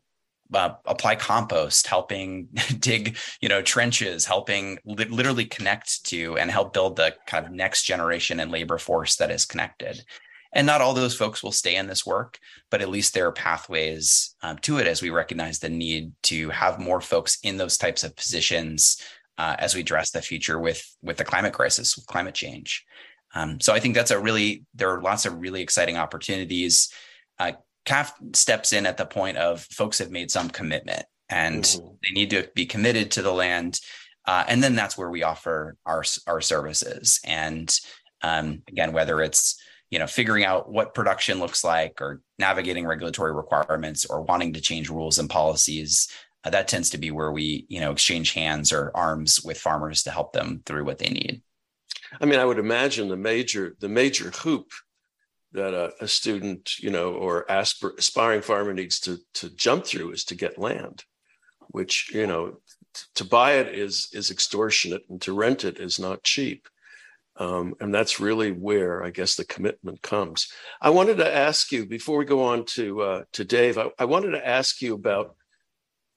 [0.54, 2.48] uh, apply compost, helping
[2.80, 7.52] dig, you know, trenches, helping li- literally connect to and help build the kind of
[7.52, 10.04] next generation and labor force that is connected.
[10.52, 12.40] And not all those folks will stay in this work,
[12.72, 16.50] but at least there are pathways um, to it as we recognize the need to
[16.50, 19.00] have more folks in those types of positions
[19.38, 22.86] uh, as we address the future with with the climate crisis, with climate change.
[23.36, 26.92] Um, so I think that's a really there are lots of really exciting opportunities.
[27.38, 27.54] Uh,
[27.86, 31.88] CAFF steps in at the point of folks have made some commitment and mm-hmm.
[32.04, 33.80] they need to be committed to the land,
[34.26, 37.20] uh, and then that's where we offer our our services.
[37.24, 37.78] And
[38.22, 39.62] um, again, whether it's
[39.92, 44.62] you know figuring out what production looks like or navigating regulatory requirements or wanting to
[44.62, 46.10] change rules and policies
[46.44, 50.04] uh, that tends to be where we you know exchange hands or arms with farmers
[50.04, 51.42] to help them through what they need
[52.20, 54.72] I mean, I would imagine the major the major hoop
[55.52, 60.12] that a, a student, you know, or aspir- aspiring farmer needs to to jump through
[60.12, 61.04] is to get land,
[61.70, 62.58] which you know,
[62.94, 66.68] t- to buy it is is extortionate, and to rent it is not cheap.
[67.36, 70.52] Um, and that's really where I guess the commitment comes.
[70.82, 73.78] I wanted to ask you before we go on to uh, to Dave.
[73.78, 75.36] I, I wanted to ask you about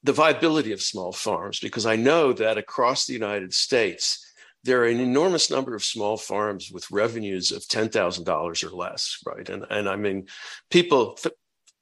[0.03, 4.32] the viability of small farms because I know that across the United States
[4.63, 9.47] there are an enormous number of small farms with revenues of $10,000 or less, right?
[9.49, 10.27] And, and I mean,
[10.69, 11.17] people,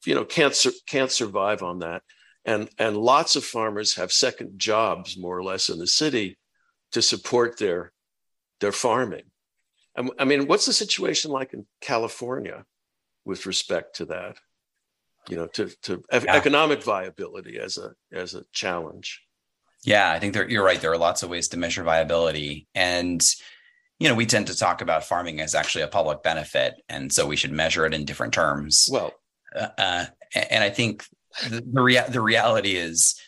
[0.06, 2.02] you know, can't, can't survive on that.
[2.44, 6.40] And, and lots of farmers have second jobs, more or less, in the city
[6.94, 7.94] to support their,
[8.60, 9.24] their farming.
[10.18, 12.66] I mean, what's the situation like in California
[13.26, 14.38] with respect to that?
[15.30, 16.24] You know, to, to yeah.
[16.30, 19.22] economic viability as a, as a challenge.
[19.84, 20.80] Yeah, I think you're right.
[20.80, 22.68] There are lots of ways to measure viability.
[22.76, 23.24] And,
[24.00, 26.76] you know, we tend to talk about farming as actually a public benefit.
[26.88, 28.88] And so we should measure it in different terms.
[28.92, 29.14] Well,
[29.56, 31.06] uh, uh and I think
[31.50, 33.20] the, the, rea- the reality is,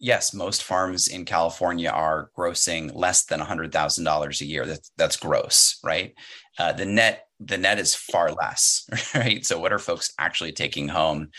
[0.00, 4.66] yes, most farms in California are grossing less than $100,000 a year.
[4.66, 6.14] That's, that's gross, right?
[6.58, 9.44] Uh, the net the net is far less, right?
[9.44, 11.30] So what are folks actually taking home?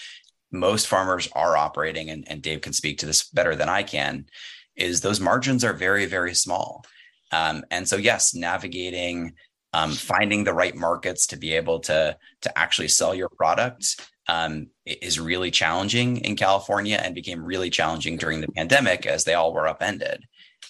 [0.52, 4.26] Most farmers are operating, and, and Dave can speak to this better than I can,
[4.76, 6.86] is those margins are very, very small.
[7.32, 9.34] Um, and so, yes, navigating,
[9.74, 14.68] um, finding the right markets to be able to to actually sell your product um,
[14.86, 19.54] is really challenging in California and became really challenging during the pandemic as they all
[19.54, 20.24] were upended,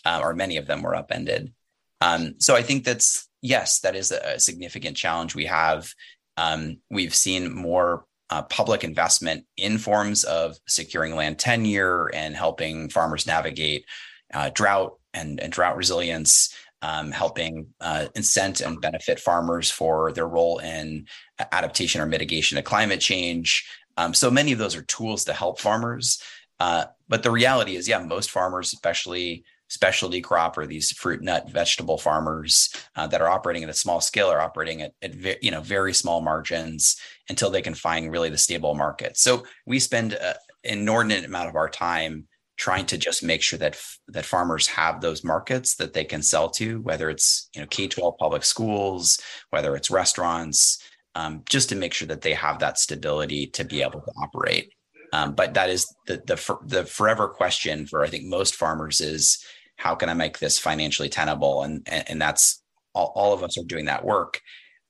[0.06, 1.54] uh, or many of them were upended.
[2.02, 5.94] Um, so I think that's yes, that is a significant challenge we have.
[6.38, 12.90] Um, we've seen more uh, public investment in forms of securing land tenure and helping
[12.90, 13.86] farmers navigate
[14.34, 20.28] uh, drought and, and, drought resilience, um, helping uh, incent and benefit farmers for their
[20.28, 21.06] role in
[21.52, 23.68] adaptation or mitigation of climate change.
[23.98, 26.22] Um, so many of those are tools to help farmers.
[26.60, 31.50] Uh, but the reality is, yeah, most farmers, especially specialty crop or these fruit nut
[31.50, 35.38] vegetable farmers uh, that are operating at a small scale are operating at, at ve-
[35.42, 36.98] you know very small margins
[37.30, 41.56] until they can find really the stable market so we spend an inordinate amount of
[41.56, 46.06] our time trying to just make sure that that farmers have those markets that they
[46.06, 50.82] can sell to whether it's you know k-12 public schools whether it's restaurants
[51.16, 54.72] um, just to make sure that they have that stability to be able to operate
[55.14, 59.44] um, but that is the, the the forever question for I think most farmers is
[59.78, 61.64] how can I make this financially tenable?
[61.64, 62.62] And and, and that's
[62.94, 64.42] all, all of us are doing that work.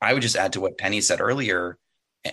[0.02, 1.78] I would just add to what Penny said earlier,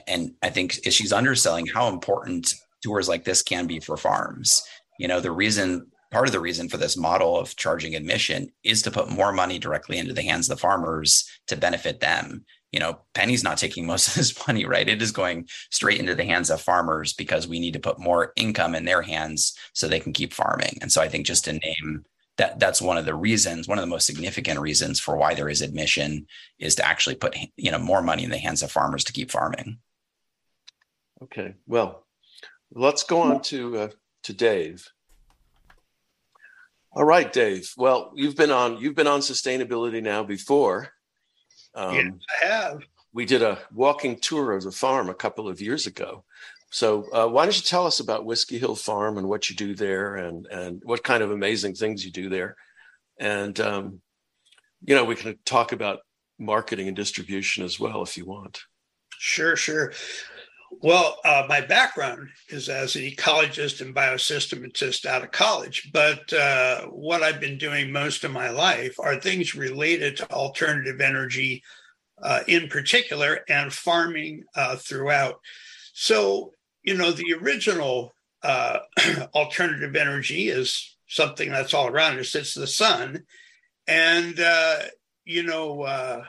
[0.07, 4.63] and I think she's underselling how important tours like this can be for farms.
[4.99, 8.83] You know, the reason part of the reason for this model of charging admission is
[8.83, 12.81] to put more money directly into the hands of the farmers to benefit them you
[12.81, 14.89] know, Penny's not taking most of this money, right?
[14.89, 18.33] It is going straight into the hands of farmers because we need to put more
[18.37, 20.79] income in their hands so they can keep farming.
[20.81, 22.05] And so I think just to name
[22.39, 25.49] that that's one of the reasons, one of the most significant reasons for why there
[25.49, 26.27] is admission
[26.59, 29.31] is to actually put you know more money in the hands of farmers to keep
[29.31, 29.79] farming.
[31.23, 32.07] Okay, well,
[32.75, 33.89] let's go on to uh,
[34.25, 34.89] to Dave.
[36.95, 37.73] All right, Dave.
[37.77, 40.91] Well, you've been on you've been on sustainability now before.
[41.75, 42.83] Um, yes, I have.
[43.15, 46.25] We did a walking tour of the farm a couple of years ago.
[46.73, 49.75] So uh, why don't you tell us about Whiskey Hill Farm and what you do
[49.75, 52.57] there, and and what kind of amazing things you do there,
[53.21, 54.01] and um,
[54.83, 56.01] you know we can talk about
[56.39, 58.63] marketing and distribution as well if you want.
[59.19, 59.93] Sure, sure.
[60.81, 66.87] Well, uh, my background is as an ecologist and biosystematist out of college, but uh,
[66.87, 71.63] what I've been doing most of my life are things related to alternative energy
[72.23, 75.39] uh, in particular and farming uh, throughout.
[75.93, 78.81] So, you know, the original uh,
[79.35, 83.25] alternative energy is something that's all around us, it's the sun.
[83.87, 84.77] And, uh,
[85.25, 86.25] you know,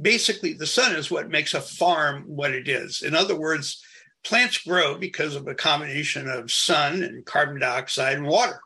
[0.00, 3.02] basically the sun is what makes a farm what it is.
[3.02, 3.82] In other words,
[4.24, 8.60] plants grow because of a combination of sun and carbon dioxide and water.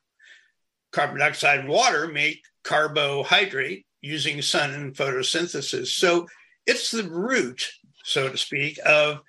[0.92, 5.88] Carbon dioxide and water make carbohydrate using sun and photosynthesis.
[5.88, 6.26] So
[6.66, 7.70] it's the root,
[8.04, 9.20] so to speak, of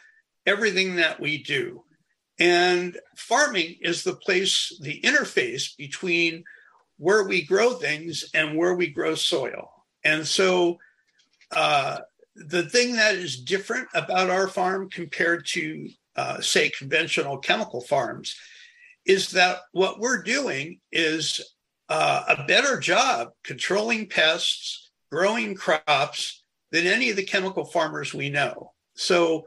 [0.45, 1.83] everything that we do.
[2.39, 6.43] And farming is the place, the interface between
[6.97, 9.69] where we grow things and where we grow soil.
[10.03, 10.77] And so
[11.51, 11.99] uh,
[12.35, 18.35] the thing that is different about our farm compared to, uh, say, conventional chemical farms
[19.05, 21.41] is that what we're doing is
[21.89, 28.29] uh, a better job controlling pests, growing crops than any of the chemical farmers we
[28.29, 28.71] know.
[28.95, 29.45] So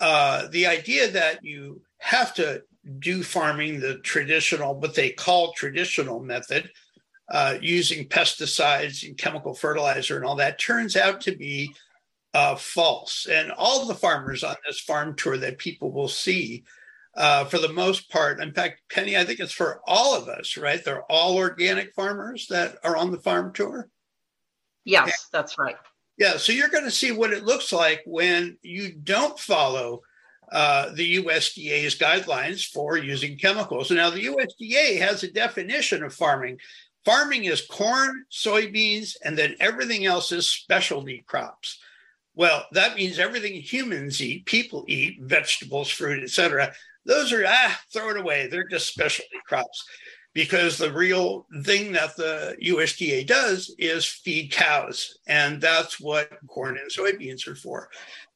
[0.00, 2.62] uh, the idea that you have to
[2.98, 6.70] do farming the traditional, what they call traditional method,
[7.30, 11.72] uh, using pesticides and chemical fertilizer and all that turns out to be
[12.34, 13.26] uh, false.
[13.30, 16.64] And all the farmers on this farm tour that people will see,
[17.16, 20.56] uh, for the most part, in fact, Penny, I think it's for all of us,
[20.56, 20.84] right?
[20.84, 23.88] They're all organic farmers that are on the farm tour.
[24.84, 25.76] Yes, that's right.
[26.20, 30.02] Yeah, so you're going to see what it looks like when you don't follow
[30.52, 33.90] uh, the USDA's guidelines for using chemicals.
[33.90, 36.58] Now, the USDA has a definition of farming
[37.06, 41.78] farming is corn, soybeans, and then everything else is specialty crops.
[42.34, 46.74] Well, that means everything humans eat, people eat, vegetables, fruit, etc.
[47.06, 48.46] Those are ah, throw it away.
[48.46, 49.82] They're just specialty crops
[50.32, 56.78] because the real thing that the USDA does is feed cows, and that's what corn
[56.78, 57.88] and soybeans are for.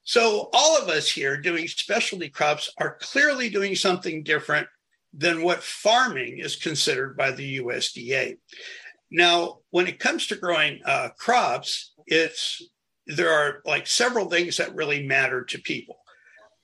[0.02, 4.66] So all of us here doing specialty crops are clearly doing something different
[5.16, 8.36] than what farming is considered by the USDA.
[9.10, 12.60] Now, when it comes to growing uh, crops, it's
[13.06, 15.98] there are like several things that really matter to people.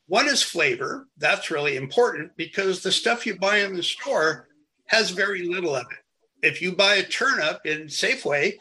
[0.07, 1.07] One is flavor.
[1.19, 4.49] That's really important because the stuff you buy in the store
[4.91, 6.47] has very little of it.
[6.47, 8.55] If you buy a turnip in Safeway,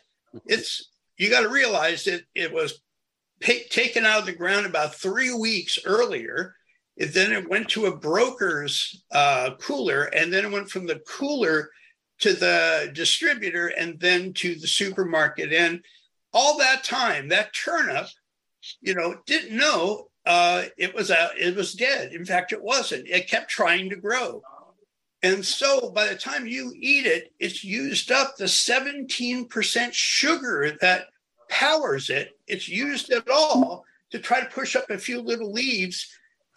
[0.46, 2.82] it's you got to realize that it was
[3.42, 6.56] taken out of the ground about three weeks earlier
[7.00, 11.02] It, then it went to a broker's uh, cooler, and then it went from the
[11.08, 11.70] cooler
[12.20, 15.54] to the distributor, and then to the supermarket.
[15.54, 15.82] And
[16.34, 18.08] all that time, that turnip,
[18.82, 22.12] you know, didn't know uh, it was a, it was dead.
[22.12, 23.08] In fact, it wasn't.
[23.08, 24.42] It kept trying to grow.
[25.22, 31.08] And so by the time you eat it, it's used up the 17% sugar that
[31.50, 32.38] powers it.
[32.48, 36.08] It's used it all to try to push up a few little leaves.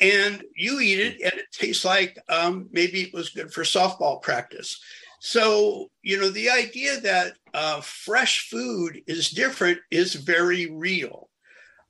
[0.00, 4.20] And you eat it, and it tastes like um, maybe it was good for softball
[4.22, 4.80] practice.
[5.20, 11.28] So, you know, the idea that uh, fresh food is different is very real.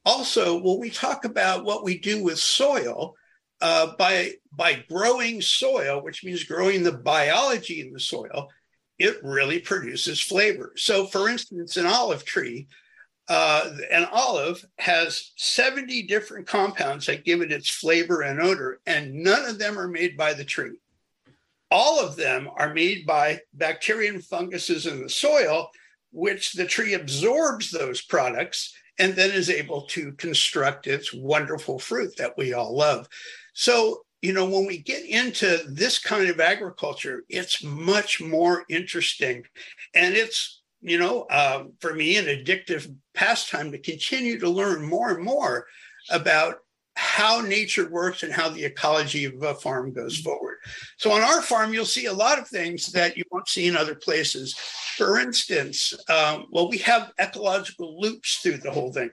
[0.05, 3.15] Also, when we talk about what we do with soil,
[3.63, 8.51] uh, by by growing soil, which means growing the biology in the soil,
[8.99, 10.73] it really produces flavor.
[10.77, 12.67] So, for instance, an olive tree,
[13.29, 19.15] uh, an olive has 70 different compounds that give it its flavor and odor, and
[19.15, 20.79] none of them are made by the tree.
[21.71, 25.71] All of them are made by bacteria and funguses in the soil,
[26.11, 32.15] which the tree absorbs those products and then is able to construct its wonderful fruit
[32.19, 33.09] that we all love.
[33.53, 39.45] So, you know, when we get into this kind of agriculture, it's much more interesting.
[39.95, 45.11] And it's, you know, uh, for me, an addictive pastime to continue to learn more
[45.11, 45.67] and more
[46.11, 46.57] about
[46.95, 50.59] how nature works and how the ecology of a farm goes forward.
[50.99, 53.77] So on our farm, you'll see a lot of things that you won't see in
[53.77, 54.55] other places.
[54.97, 59.11] For instance, um, well, we have ecological loops through the whole thing.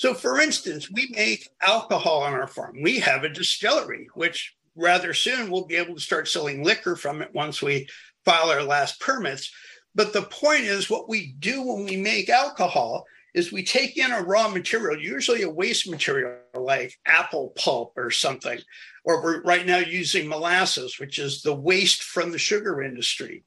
[0.00, 2.78] So, for instance, we make alcohol on our farm.
[2.80, 7.20] We have a distillery, which rather soon we'll be able to start selling liquor from
[7.20, 7.86] it once we
[8.24, 9.52] file our last permits.
[9.94, 14.10] But the point is, what we do when we make alcohol is we take in
[14.10, 18.58] a raw material, usually a waste material like apple pulp or something,
[19.04, 23.44] or we're right now using molasses, which is the waste from the sugar industry.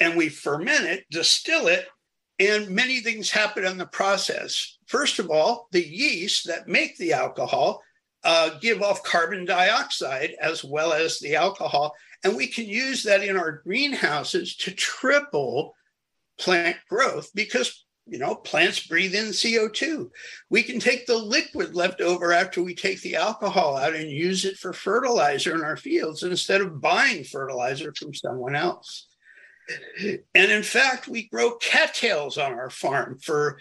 [0.00, 1.86] And we ferment it, distill it,
[2.38, 4.78] and many things happen in the process.
[4.86, 7.82] First of all, the yeast that make the alcohol
[8.24, 11.94] uh, give off carbon dioxide as well as the alcohol.
[12.24, 15.74] And we can use that in our greenhouses to triple
[16.38, 20.08] plant growth because you know plants breathe in co2
[20.50, 24.44] we can take the liquid left over after we take the alcohol out and use
[24.44, 29.06] it for fertilizer in our fields instead of buying fertilizer from someone else
[30.34, 33.58] and in fact, we grow cattails on our farm for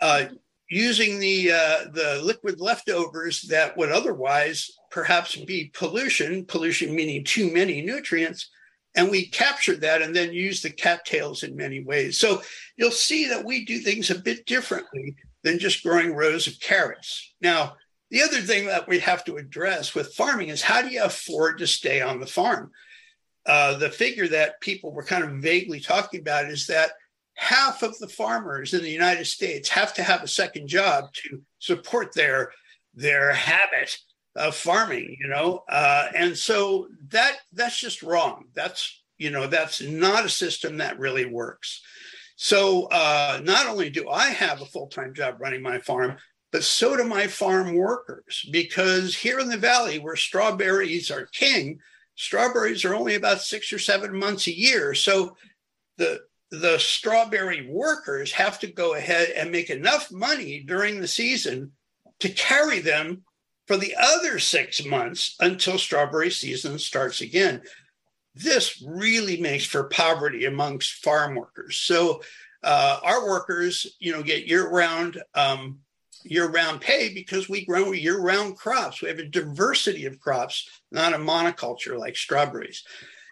[0.00, 0.26] uh,
[0.70, 6.44] using the uh, the liquid leftovers that would otherwise perhaps be pollution.
[6.44, 8.50] Pollution meaning too many nutrients,
[8.96, 12.18] and we capture that and then use the cattails in many ways.
[12.18, 12.42] So
[12.76, 17.34] you'll see that we do things a bit differently than just growing rows of carrots.
[17.40, 17.76] Now,
[18.10, 21.58] the other thing that we have to address with farming is how do you afford
[21.58, 22.70] to stay on the farm?
[23.46, 26.92] Uh, the figure that people were kind of vaguely talking about is that
[27.34, 31.42] half of the farmers in the United States have to have a second job to
[31.58, 32.52] support their
[32.94, 33.96] their habit
[34.36, 35.16] of farming.
[35.20, 38.46] You know, uh, and so that that's just wrong.
[38.54, 41.82] That's you know that's not a system that really works.
[42.36, 46.16] So uh, not only do I have a full time job running my farm,
[46.50, 51.78] but so do my farm workers because here in the valley where strawberries are king
[52.14, 54.94] strawberries are only about six or seven months a year.
[54.94, 55.36] So
[55.96, 61.72] the the strawberry workers have to go ahead and make enough money during the season
[62.20, 63.22] to carry them
[63.66, 67.62] for the other six months until strawberry season starts again.
[68.34, 71.76] This really makes for poverty amongst farm workers.
[71.76, 72.22] So
[72.62, 75.78] uh, our workers, you know, get year-round um,
[76.24, 79.00] year-round pay because we grow year-round crops.
[79.00, 82.82] We have a diversity of crops, not a monoculture like strawberries.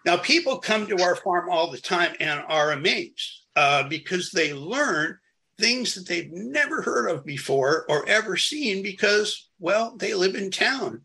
[0.04, 4.52] Now, people come to our farm all the time and are amazed uh, because they
[4.52, 5.18] learn
[5.58, 10.50] things that they've never heard of before or ever seen because, well, they live in
[10.50, 11.02] town.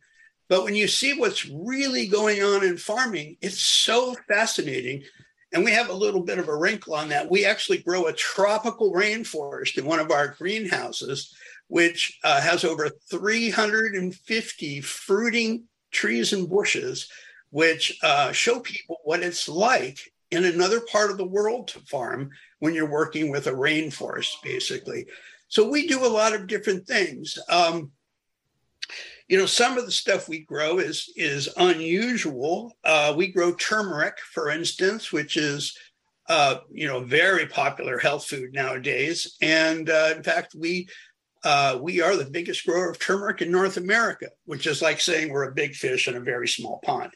[0.49, 5.03] But when you see what's really going on in farming, it's so fascinating.
[5.53, 7.29] And we have a little bit of a wrinkle on that.
[7.29, 11.35] We actually grow a tropical rainforest in one of our greenhouses
[11.67, 17.09] which uh, has over 350 fruiting trees and bushes,
[17.49, 19.99] which uh, show people what it's like
[20.31, 25.05] in another part of the world to farm when you're working with a rainforest, basically.
[25.47, 27.37] So we do a lot of different things.
[27.49, 27.91] Um,
[29.27, 32.73] you know, some of the stuff we grow is is unusual.
[32.83, 35.77] Uh, we grow turmeric, for instance, which is
[36.29, 39.35] uh, you know very popular health food nowadays.
[39.41, 40.87] And uh, in fact, we
[41.43, 45.31] uh, we are the biggest grower of turmeric in North America, which is like saying
[45.31, 47.11] we're a big fish in a very small pond,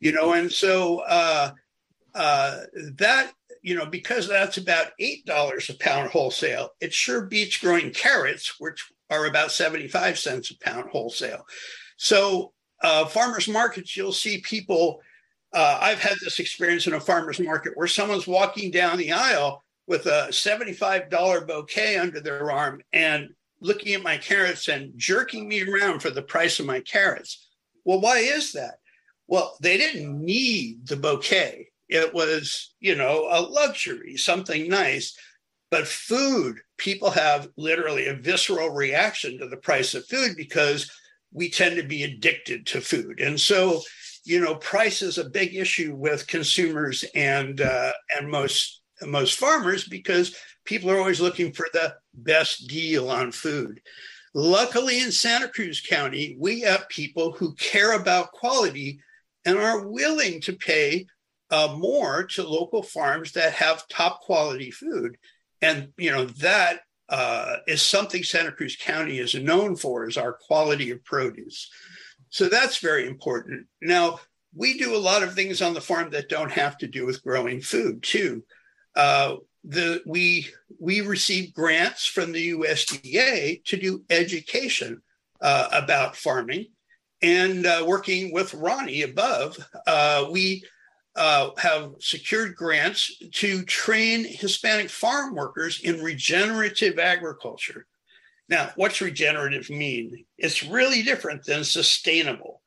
[0.00, 0.32] you know.
[0.32, 1.52] And so uh,
[2.14, 2.60] uh,
[2.96, 7.92] that, you know, because that's about eight dollars a pound wholesale, it sure beats growing
[7.92, 11.44] carrots, which are about seventy-five cents a pound wholesale.
[11.96, 12.52] So
[12.82, 15.00] uh, farmers markets, you'll see people.
[15.52, 19.64] Uh, I've had this experience in a farmers market where someone's walking down the aisle
[19.88, 23.30] with a $75 bouquet under their arm and
[23.60, 27.48] looking at my carrots and jerking me around for the price of my carrots.
[27.84, 28.76] Well, why is that?
[29.26, 31.68] Well, they didn't need the bouquet.
[31.88, 35.16] It was, you know, a luxury, something nice.
[35.70, 40.90] But food, people have literally a visceral reaction to the price of food because
[41.32, 43.20] we tend to be addicted to food.
[43.20, 43.82] And so,
[44.24, 49.88] you know, price is a big issue with consumers and uh, and most most farmers
[49.88, 53.80] because people are always looking for the best deal on food.
[54.34, 59.00] Luckily, in Santa Cruz County, we have people who care about quality
[59.44, 61.06] and are willing to pay
[61.50, 65.16] uh, more to local farms that have top quality food.
[65.60, 70.38] And, you know, that uh, is something Santa Cruz County is known for is our
[70.46, 71.68] quality of produce.
[72.28, 73.66] So that's very important.
[73.82, 74.20] Now,
[74.54, 77.22] we do a lot of things on the farm that don't have to do with
[77.22, 78.44] growing food, too.
[78.94, 80.48] Uh, the we
[80.78, 85.02] we receive grants from the USDA to do education
[85.40, 86.66] uh, about farming,
[87.22, 90.64] and uh, working with Ronnie above, uh, we
[91.16, 97.86] uh, have secured grants to train Hispanic farm workers in regenerative agriculture.
[98.48, 100.24] Now, what's regenerative mean?
[100.38, 102.62] It's really different than sustainable.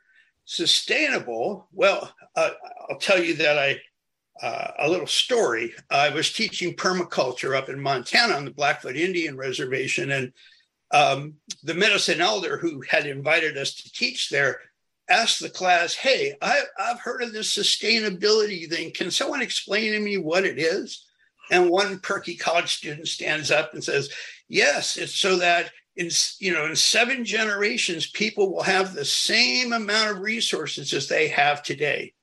[0.45, 2.51] Sustainable, well, uh,
[2.89, 3.79] I'll tell you that I
[4.43, 5.73] uh, a little story.
[5.89, 10.33] I was teaching permaculture up in Montana on the Blackfoot Indian Reservation, and
[10.91, 14.59] um, the medicine elder who had invited us to teach there
[15.09, 18.91] asked the class, Hey, I, I've heard of this sustainability thing.
[18.91, 21.05] Can someone explain to me what it is?
[21.49, 24.09] And one perky college student stands up and says,
[24.49, 29.71] Yes, it's so that in you know in seven generations people will have the same
[29.73, 32.13] amount of resources as they have today.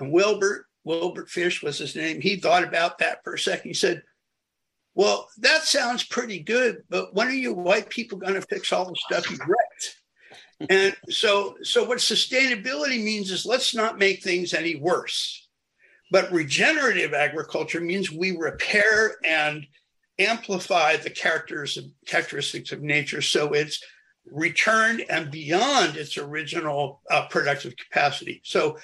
[0.00, 2.20] And Wilbert Wilbert Fish was his name.
[2.20, 3.68] He thought about that for a second.
[3.68, 4.02] He said,
[4.94, 8.86] Well, that sounds pretty good, but when are you white people going to fix all
[8.86, 10.70] the stuff you wrecked?
[10.70, 15.48] and so, so what sustainability means is let's not make things any worse.
[16.10, 19.66] But regenerative agriculture means we repair and
[20.18, 23.82] amplify the characters and characteristics of nature so it's
[24.30, 28.40] returned and beyond its original uh, productive capacity.
[28.44, 28.78] So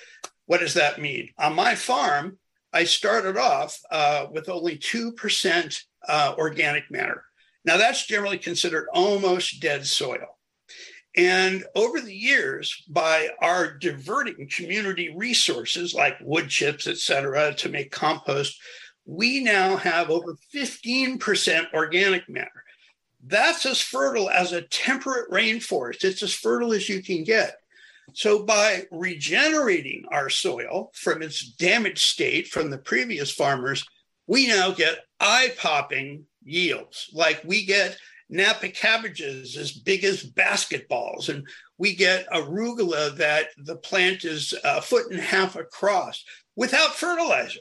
[0.49, 1.29] what does that mean?
[1.39, 2.39] On my farm,
[2.73, 7.23] I started off uh, with only 2% uh, organic matter.
[7.67, 10.39] Now, that's generally considered almost dead soil.
[11.15, 17.69] And over the years, by our diverting community resources like wood chips, et cetera, to
[17.69, 18.59] make compost,
[19.05, 22.65] we now have over 15% organic matter.
[23.23, 26.05] That's as fertile as a temperate rainforest.
[26.05, 27.57] It's as fertile as you can get.
[28.15, 33.85] So, by regenerating our soil from its damaged state from the previous farmers,
[34.27, 37.11] we now get eye popping yields.
[37.13, 37.99] Like we get
[38.31, 41.47] Napa cabbages as big as basketballs, and
[41.79, 46.25] we get arugula that the plant is a foot and a half across
[46.57, 47.61] without fertilizer.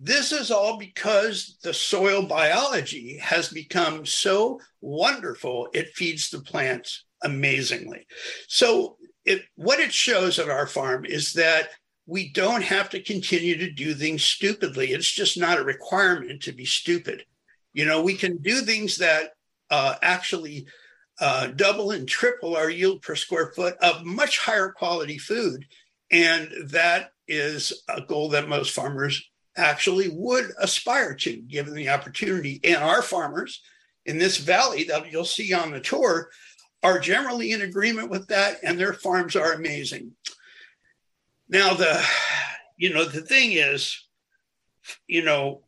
[0.00, 7.04] This is all because the soil biology has become so wonderful, it feeds the plants
[7.22, 8.06] amazingly.
[8.48, 11.70] So it, what it shows at our farm is that
[12.06, 14.88] we don't have to continue to do things stupidly.
[14.88, 17.24] It's just not a requirement to be stupid.
[17.72, 19.30] You know, we can do things that
[19.70, 20.66] uh, actually
[21.20, 25.64] uh, double and triple our yield per square foot of much higher quality food.
[26.10, 32.60] And that is a goal that most farmers actually would aspire to, given the opportunity.
[32.64, 33.62] And our farmers
[34.04, 36.28] in this valley that you'll see on the tour
[36.84, 40.12] are generally in agreement with that, and their farms are amazing.
[41.48, 42.04] Now, the
[42.76, 44.06] you know the thing is,
[45.08, 45.64] you know,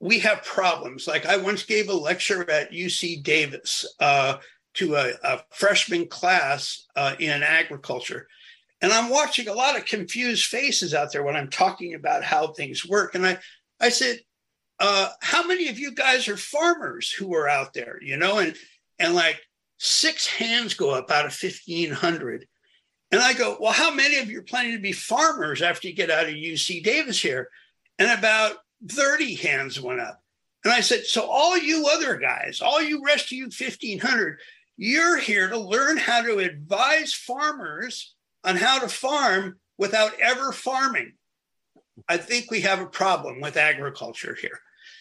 [0.00, 1.06] we have problems.
[1.06, 4.38] Like I once gave a lecture at UC Davis uh,
[4.74, 8.26] to a, a, freshman class uh, in agriculture.
[8.80, 12.48] And I'm watching a lot of confused faces out there when I'm talking about how
[12.48, 13.14] things work.
[13.14, 13.38] And I,
[13.80, 14.18] I said,
[14.80, 17.98] uh, how many of you guys are farmers who are out there?
[18.02, 18.56] You know, and
[18.98, 19.40] and like
[19.82, 22.46] six hands go up out of 1,500.
[23.10, 25.94] And I go, well, how many of you are planning to be farmers after you
[25.94, 27.48] get out of UC Davis here?
[27.98, 28.58] And about
[28.88, 30.20] 30 hands went up.
[30.64, 34.38] And I said, So, all you other guys, all you rest of you 1,500,
[34.76, 38.14] you're here to learn how to advise farmers
[38.44, 41.14] on how to farm without ever farming.
[42.08, 44.60] I think we have a problem with agriculture here.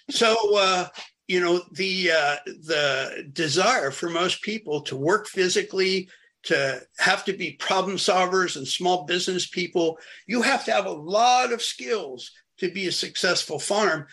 [0.09, 0.87] So, uh,
[1.31, 6.09] you know, the uh, the desire for most people to work physically,
[6.43, 10.91] to have to be problem solvers and small business people, you have to have a
[10.91, 14.07] lot of skills to be a successful farm.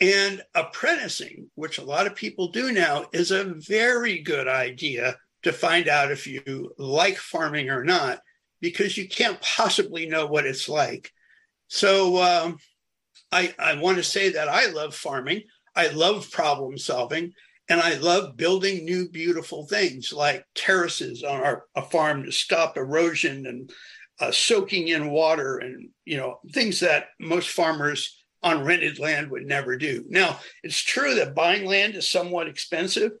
[0.00, 5.52] And apprenticing, which a lot of people do now, is a very good idea to
[5.52, 8.18] find out if you like farming or not,
[8.60, 11.12] because you can't possibly know what it's like.
[11.68, 12.58] So um,
[13.30, 15.42] I, I want to say that I love farming.
[15.76, 17.32] I love problem solving
[17.68, 22.76] and I love building new beautiful things like terraces on our a farm to stop
[22.76, 23.72] erosion and
[24.20, 29.46] uh, soaking in water and you know things that most farmers on rented land would
[29.46, 30.04] never do.
[30.08, 33.12] Now, it's true that buying land is somewhat expensive,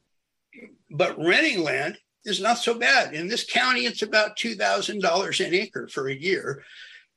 [0.90, 1.96] but renting land
[2.26, 3.14] is not so bad.
[3.14, 6.62] In this county, it's about $2,000 an acre for a year.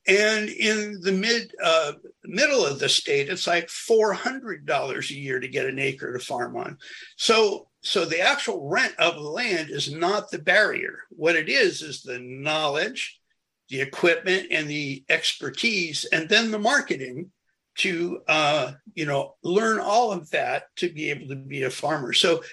[0.07, 1.93] And in the mid uh,
[2.23, 6.13] middle of the state, it's like four hundred dollars a year to get an acre
[6.13, 6.77] to farm on.
[7.17, 10.99] So, so the actual rent of the land is not the barrier.
[11.09, 13.19] What it is is the knowledge,
[13.69, 17.31] the equipment, and the expertise, and then the marketing
[17.79, 22.13] to uh, you know learn all of that to be able to be a farmer.
[22.13, 22.43] So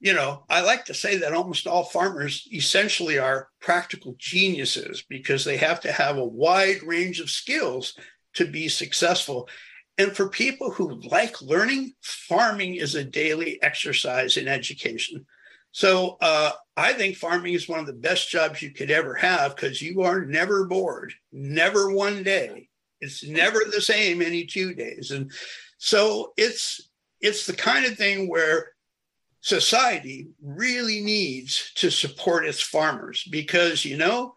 [0.00, 5.44] you know, I like to say that almost all farmers essentially are practical geniuses because
[5.44, 7.94] they have to have a wide range of skills
[8.34, 9.48] to be successful.
[9.96, 15.26] And for people who like learning, farming is a daily exercise in education.
[15.72, 19.56] So uh, I think farming is one of the best jobs you could ever have
[19.56, 22.68] because you are never bored, never one day.
[23.00, 25.10] It's never the same any two days.
[25.10, 25.30] And
[25.78, 26.88] so it's
[27.20, 28.72] it's the kind of thing where
[29.48, 34.34] society really needs to support its farmers because, you know,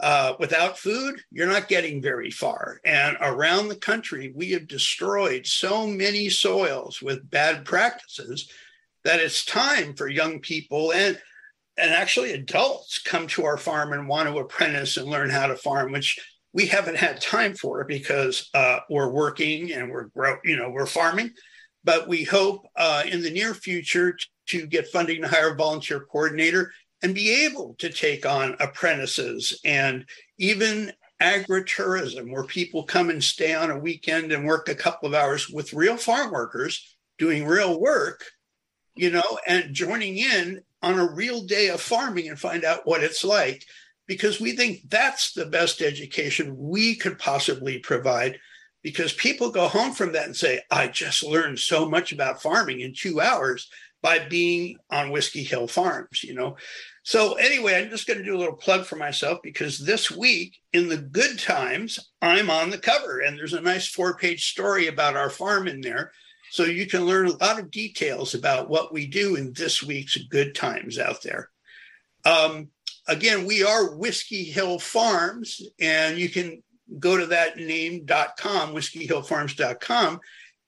[0.00, 2.80] uh, without food, you're not getting very far.
[2.84, 8.50] And around the country, we have destroyed so many soils with bad practices
[9.04, 11.20] that it's time for young people and
[11.76, 15.56] and actually adults come to our farm and want to apprentice and learn how to
[15.56, 16.18] farm, which
[16.52, 20.86] we haven't had time for because uh, we're working and we're grow, you know, we're
[20.86, 21.32] farming.
[21.84, 24.16] But we hope uh, in the near future
[24.46, 26.72] to get funding to hire a volunteer coordinator
[27.02, 30.06] and be able to take on apprentices and
[30.38, 35.14] even agritourism, where people come and stay on a weekend and work a couple of
[35.14, 38.24] hours with real farm workers doing real work,
[38.94, 43.02] you know, and joining in on a real day of farming and find out what
[43.02, 43.64] it's like.
[44.06, 48.38] Because we think that's the best education we could possibly provide.
[48.84, 52.80] Because people go home from that and say, I just learned so much about farming
[52.80, 53.68] in two hours
[54.02, 56.58] by being on Whiskey Hill Farms, you know.
[57.02, 60.60] So anyway, I'm just going to do a little plug for myself because this week
[60.74, 65.16] in the good times, I'm on the cover and there's a nice four-page story about
[65.16, 66.12] our farm in there.
[66.50, 70.16] So you can learn a lot of details about what we do in this week's
[70.16, 71.48] good times out there.
[72.26, 72.68] Um,
[73.08, 76.62] again, we are Whiskey Hill Farms, and you can
[76.98, 80.20] go to that name.com, whiskeyhillfarms.com,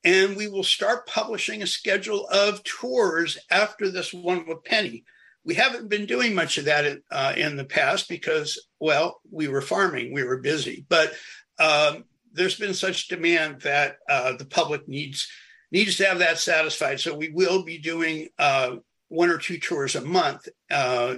[0.05, 5.05] and we will start publishing a schedule of tours after this one with Penny.
[5.45, 9.61] We haven't been doing much of that uh, in the past because, well, we were
[9.61, 10.85] farming, we were busy.
[10.89, 11.12] But
[11.59, 15.29] um, there's been such demand that uh, the public needs
[15.73, 17.01] needs to have that satisfied.
[17.01, 18.77] So we will be doing uh,
[19.09, 21.17] one or two tours a month uh,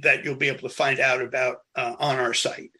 [0.00, 2.72] that you'll be able to find out about uh, on our site.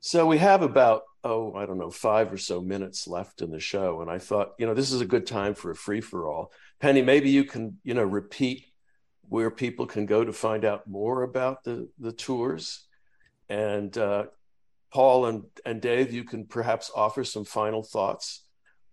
[0.00, 3.60] So we have about oh, I don't know, five or so minutes left in the
[3.60, 4.00] show.
[4.00, 6.52] And I thought, you know, this is a good time for a free for all.
[6.80, 8.66] Penny, maybe you can, you know, repeat
[9.28, 12.86] where people can go to find out more about the, the tours.
[13.48, 14.24] And uh,
[14.92, 18.44] Paul and, and Dave, you can perhaps offer some final thoughts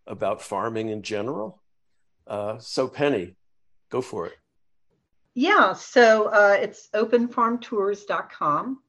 [0.06, 1.62] about farming in general.
[2.26, 3.36] Uh, so, Penny,
[3.90, 4.34] go for it.
[5.34, 8.80] Yeah, so uh, it's openfarmtours.com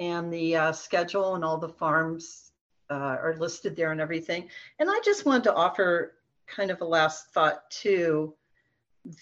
[0.00, 2.52] and the uh, schedule and all the farms
[2.90, 4.48] uh, are listed there and everything.
[4.80, 6.14] And I just wanted to offer
[6.48, 8.34] kind of a last thought too,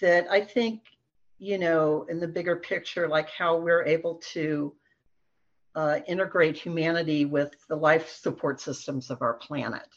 [0.00, 0.82] that I think,
[1.38, 4.74] you know, in the bigger picture, like how we're able to
[5.74, 9.88] uh, integrate humanity with the life support systems of our planet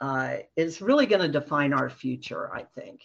[0.00, 3.02] uh, is really going to define our future, I think.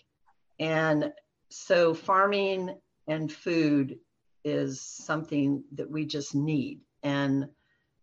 [0.59, 1.11] And
[1.49, 2.77] so farming
[3.07, 3.99] and food
[4.45, 6.79] is something that we just need.
[7.03, 7.49] And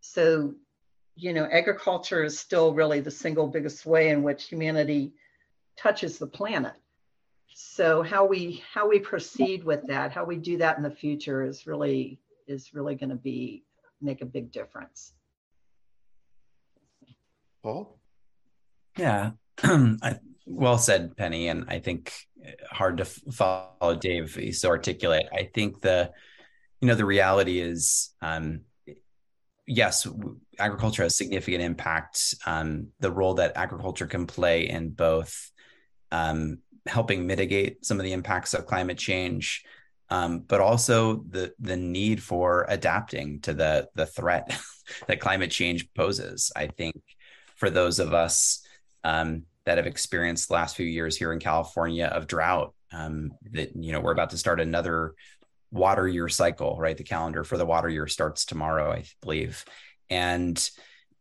[0.00, 0.54] so
[1.14, 5.12] you know, agriculture is still really the single biggest way in which humanity
[5.76, 6.74] touches the planet.
[7.54, 11.42] So how we how we proceed with that, how we do that in the future
[11.44, 13.64] is really is really going to be
[14.00, 15.12] make a big difference.
[17.62, 17.98] Paul?
[18.98, 19.32] Yeah.
[19.62, 21.48] I, well said, Penny.
[21.48, 22.12] And I think
[22.70, 24.34] hard to follow Dave.
[24.34, 25.26] He's so articulate.
[25.32, 26.10] I think the,
[26.82, 28.62] you know, the reality is, um,
[29.68, 30.06] yes,
[30.58, 32.34] agriculture has significant impact.
[32.44, 35.52] Um, the role that agriculture can play in both
[36.10, 39.62] um, helping mitigate some of the impacts of climate change,
[40.10, 44.60] um, but also the the need for adapting to the the threat
[45.06, 46.50] that climate change poses.
[46.56, 47.00] I think
[47.54, 48.60] for those of us
[49.04, 53.76] um, that have experienced the last few years here in California of drought, um, that
[53.76, 55.14] you know we're about to start another
[55.72, 56.96] water year cycle, right?
[56.96, 59.64] The calendar for the water year starts tomorrow, I believe,
[60.08, 60.70] and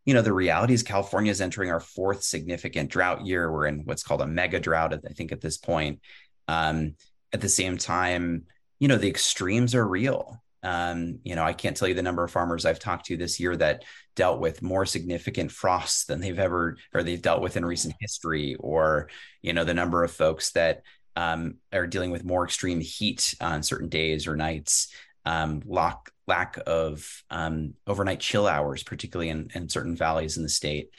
[0.05, 3.51] you know the reality is California is entering our fourth significant drought year.
[3.51, 6.01] We're in what's called a mega drought, I think, at this point.
[6.47, 6.95] Um,
[7.33, 8.45] at the same time,
[8.81, 12.23] you know the extremes are real um, you know i can't tell you the number
[12.23, 13.83] of farmers i've talked to this year that
[14.15, 18.55] dealt with more significant frosts than they've ever or they've dealt with in recent history
[18.59, 19.07] or
[19.41, 20.81] you know the number of folks that
[21.15, 24.93] um, are dealing with more extreme heat on certain days or nights
[25.25, 30.49] um, lack lack of um, overnight chill hours particularly in, in certain valleys in the
[30.49, 30.89] state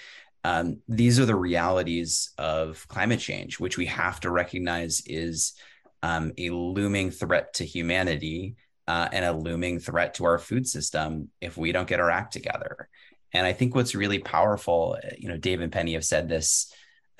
[0.44, 5.54] um, these are the realities of climate change which we have to recognize is
[6.02, 8.56] um, a looming threat to humanity
[8.88, 12.32] uh, and a looming threat to our food system if we don't get our act
[12.32, 12.88] together.
[13.32, 16.72] And I think what's really powerful, uh, you know, Dave and Penny have said this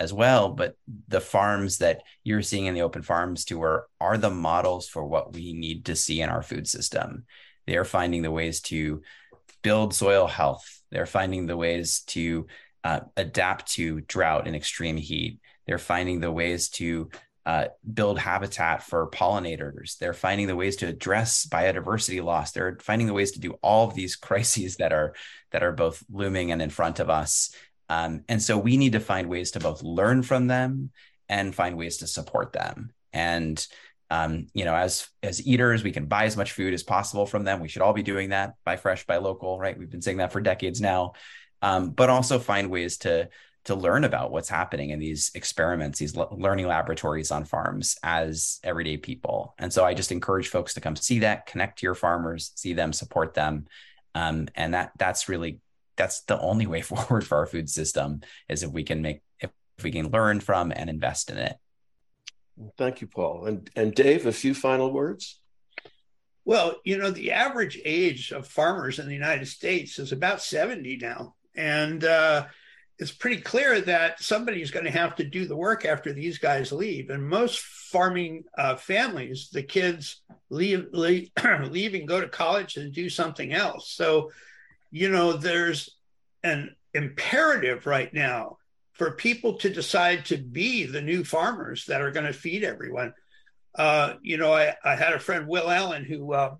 [0.03, 0.77] as well, but
[1.09, 5.33] the farms that you're seeing in the open farms tour are the models for what
[5.33, 7.25] we need to see in our food system.
[7.67, 9.03] They're finding the ways to
[9.63, 10.83] build soil health.
[10.91, 12.49] They're finding the ways to
[12.83, 15.39] uh, adapt to drought and extreme heat.
[15.67, 17.11] They're finding the ways to
[17.47, 19.99] uh, build habitat for pollinators.
[19.99, 22.53] They're finding the ways to address biodiversity loss.
[22.53, 25.15] They're finding the ways to do all of these crises that are
[25.53, 27.55] that are both looming and in front of us.
[27.93, 30.93] Um, and so we need to find ways to both learn from them
[31.29, 32.91] and find ways to support them.
[33.13, 33.65] And
[34.09, 37.45] um, you know, as as eaters, we can buy as much food as possible from
[37.45, 37.61] them.
[37.61, 38.55] We should all be doing that.
[38.65, 39.79] Buy fresh, buy local, right?
[39.79, 41.13] We've been saying that for decades now.
[41.61, 43.29] Um, but also find ways to
[43.65, 48.97] to learn about what's happening in these experiments, these learning laboratories on farms as everyday
[48.97, 49.55] people.
[49.59, 52.73] And so I just encourage folks to come see that, connect to your farmers, see
[52.73, 53.67] them, support them.
[54.15, 55.61] Um, and that that's really
[55.97, 59.51] that's the only way forward for our food system is if we can make if,
[59.79, 61.57] if we can learn from and invest in it.
[62.77, 63.47] Thank you, Paul.
[63.47, 65.39] And and Dave, a few final words.
[66.45, 70.99] Well, you know, the average age of farmers in the United States is about 70
[71.01, 71.35] now.
[71.55, 72.47] And uh,
[72.99, 76.73] it's pretty clear that somebody's going to have to do the work after these guys
[76.73, 77.11] leave.
[77.11, 81.31] And most farming uh, families, the kids leave, leave,
[81.71, 83.93] leave and go to college and do something else.
[83.93, 84.31] So,
[84.93, 85.97] you know, there's
[86.45, 88.59] an imperative right now
[88.93, 93.13] for people to decide to be the new farmers that are going to feed everyone.
[93.75, 96.55] Uh, you know, I, I had a friend, Will Allen, who uh,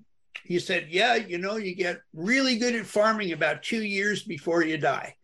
[0.45, 4.65] he said, Yeah, you know, you get really good at farming about two years before
[4.65, 5.15] you die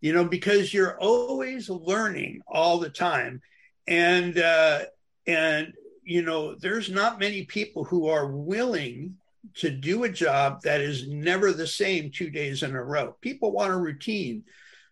[0.00, 3.42] you know, because you're always learning all the time.
[3.86, 4.82] And, uh,
[5.26, 5.72] and,
[6.02, 9.16] you know, there's not many people who are willing
[9.58, 13.16] to do a job that is never the same two days in a row.
[13.20, 14.44] People want a routine.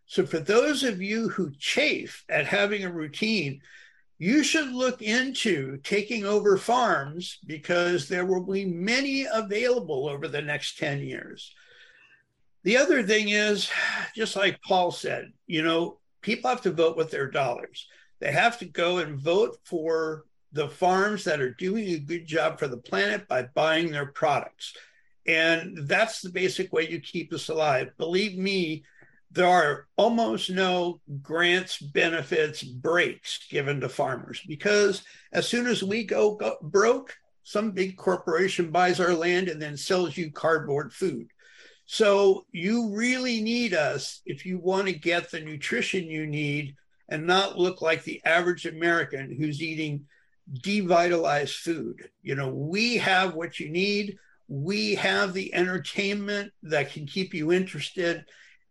[0.06, 3.60] So, for those of you who chafe at having a routine,
[4.18, 10.42] you should look into taking over farms because there will be many available over the
[10.42, 11.54] next 10 years.
[12.64, 13.70] The other thing is,
[14.16, 17.86] just like Paul said, you know, people have to vote with their dollars.
[18.20, 20.24] They have to go and vote for
[20.56, 24.74] the farms that are doing a good job for the planet by buying their products.
[25.26, 27.90] And that's the basic way you keep us alive.
[27.98, 28.84] Believe me,
[29.30, 35.02] there are almost no grants, benefits, breaks given to farmers because
[35.32, 39.76] as soon as we go, go broke, some big corporation buys our land and then
[39.76, 41.28] sells you cardboard food.
[41.84, 46.76] So you really need us if you want to get the nutrition you need
[47.08, 50.06] and not look like the average American who's eating
[50.52, 52.08] devitalized food.
[52.22, 54.16] You know, we have what you need.
[54.48, 58.24] We have the entertainment that can keep you interested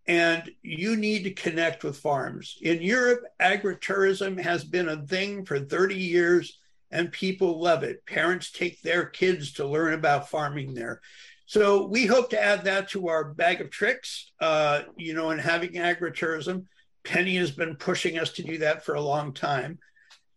[0.08, 2.58] and you need to connect with farms.
[2.62, 6.60] In Europe, agritourism has been a thing for 30 years
[6.92, 8.06] and people love it.
[8.06, 11.02] Parents take their kids to learn about farming there.
[11.48, 15.42] So we hope to add that to our bag of tricks, uh, you know, and
[15.42, 16.66] having agritourism.
[17.04, 19.78] Penny has been pushing us to do that for a long time.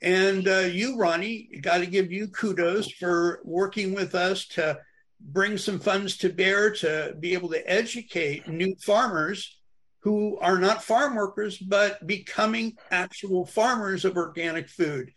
[0.00, 4.78] And uh, you, Ronnie, got to give you kudos for working with us to
[5.20, 9.58] bring some funds to bear to be able to educate new farmers
[10.00, 15.12] who are not farm workers, but becoming actual farmers of organic food.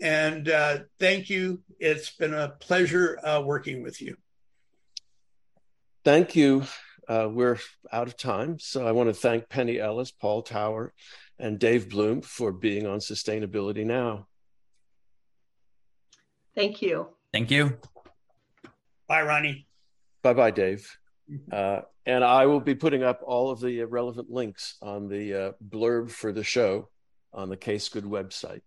[0.00, 1.62] And uh, thank you.
[1.80, 4.16] It's been a pleasure uh, working with you.
[6.04, 6.64] Thank you.
[7.08, 7.58] Uh, we're
[7.90, 8.58] out of time.
[8.58, 10.92] So I want to thank Penny Ellis, Paul Towers,
[11.38, 14.26] and Dave Blume for being on Sustainability Now.
[16.54, 17.08] Thank you.
[17.32, 17.76] Thank you.
[19.08, 19.66] Bye, Ronnie.
[20.22, 20.90] Bye bye, Dave.
[21.52, 25.52] Uh, and I will be putting up all of the relevant links on the uh,
[25.68, 26.88] blurb for the show
[27.32, 28.62] on the K Squid website.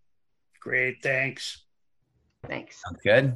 [0.59, 1.01] Great.
[1.01, 1.65] Thanks.
[2.47, 2.81] Thanks.
[2.81, 3.35] Sounds good.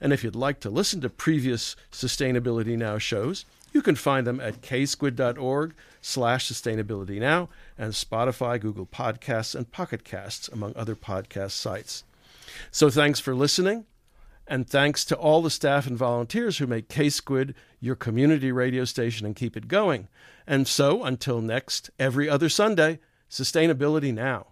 [0.00, 4.40] And if you'd like to listen to previous Sustainability Now shows, you can find them
[4.40, 7.48] at ksqd.org slash sustainability now
[7.78, 12.04] and Spotify, Google Podcasts, and Pocket Casts, among other podcast sites.
[12.70, 13.86] So thanks for listening.
[14.46, 18.84] And thanks to all the staff and volunteers who make K Squid your community radio
[18.84, 20.08] station and keep it going.
[20.44, 22.98] And so until next, every other Sunday,
[23.30, 24.48] Sustainability Now.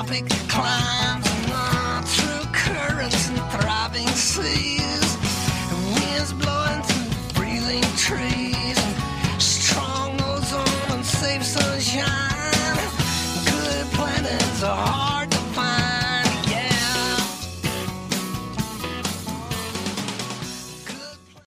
[0.00, 0.99] Tropic climes,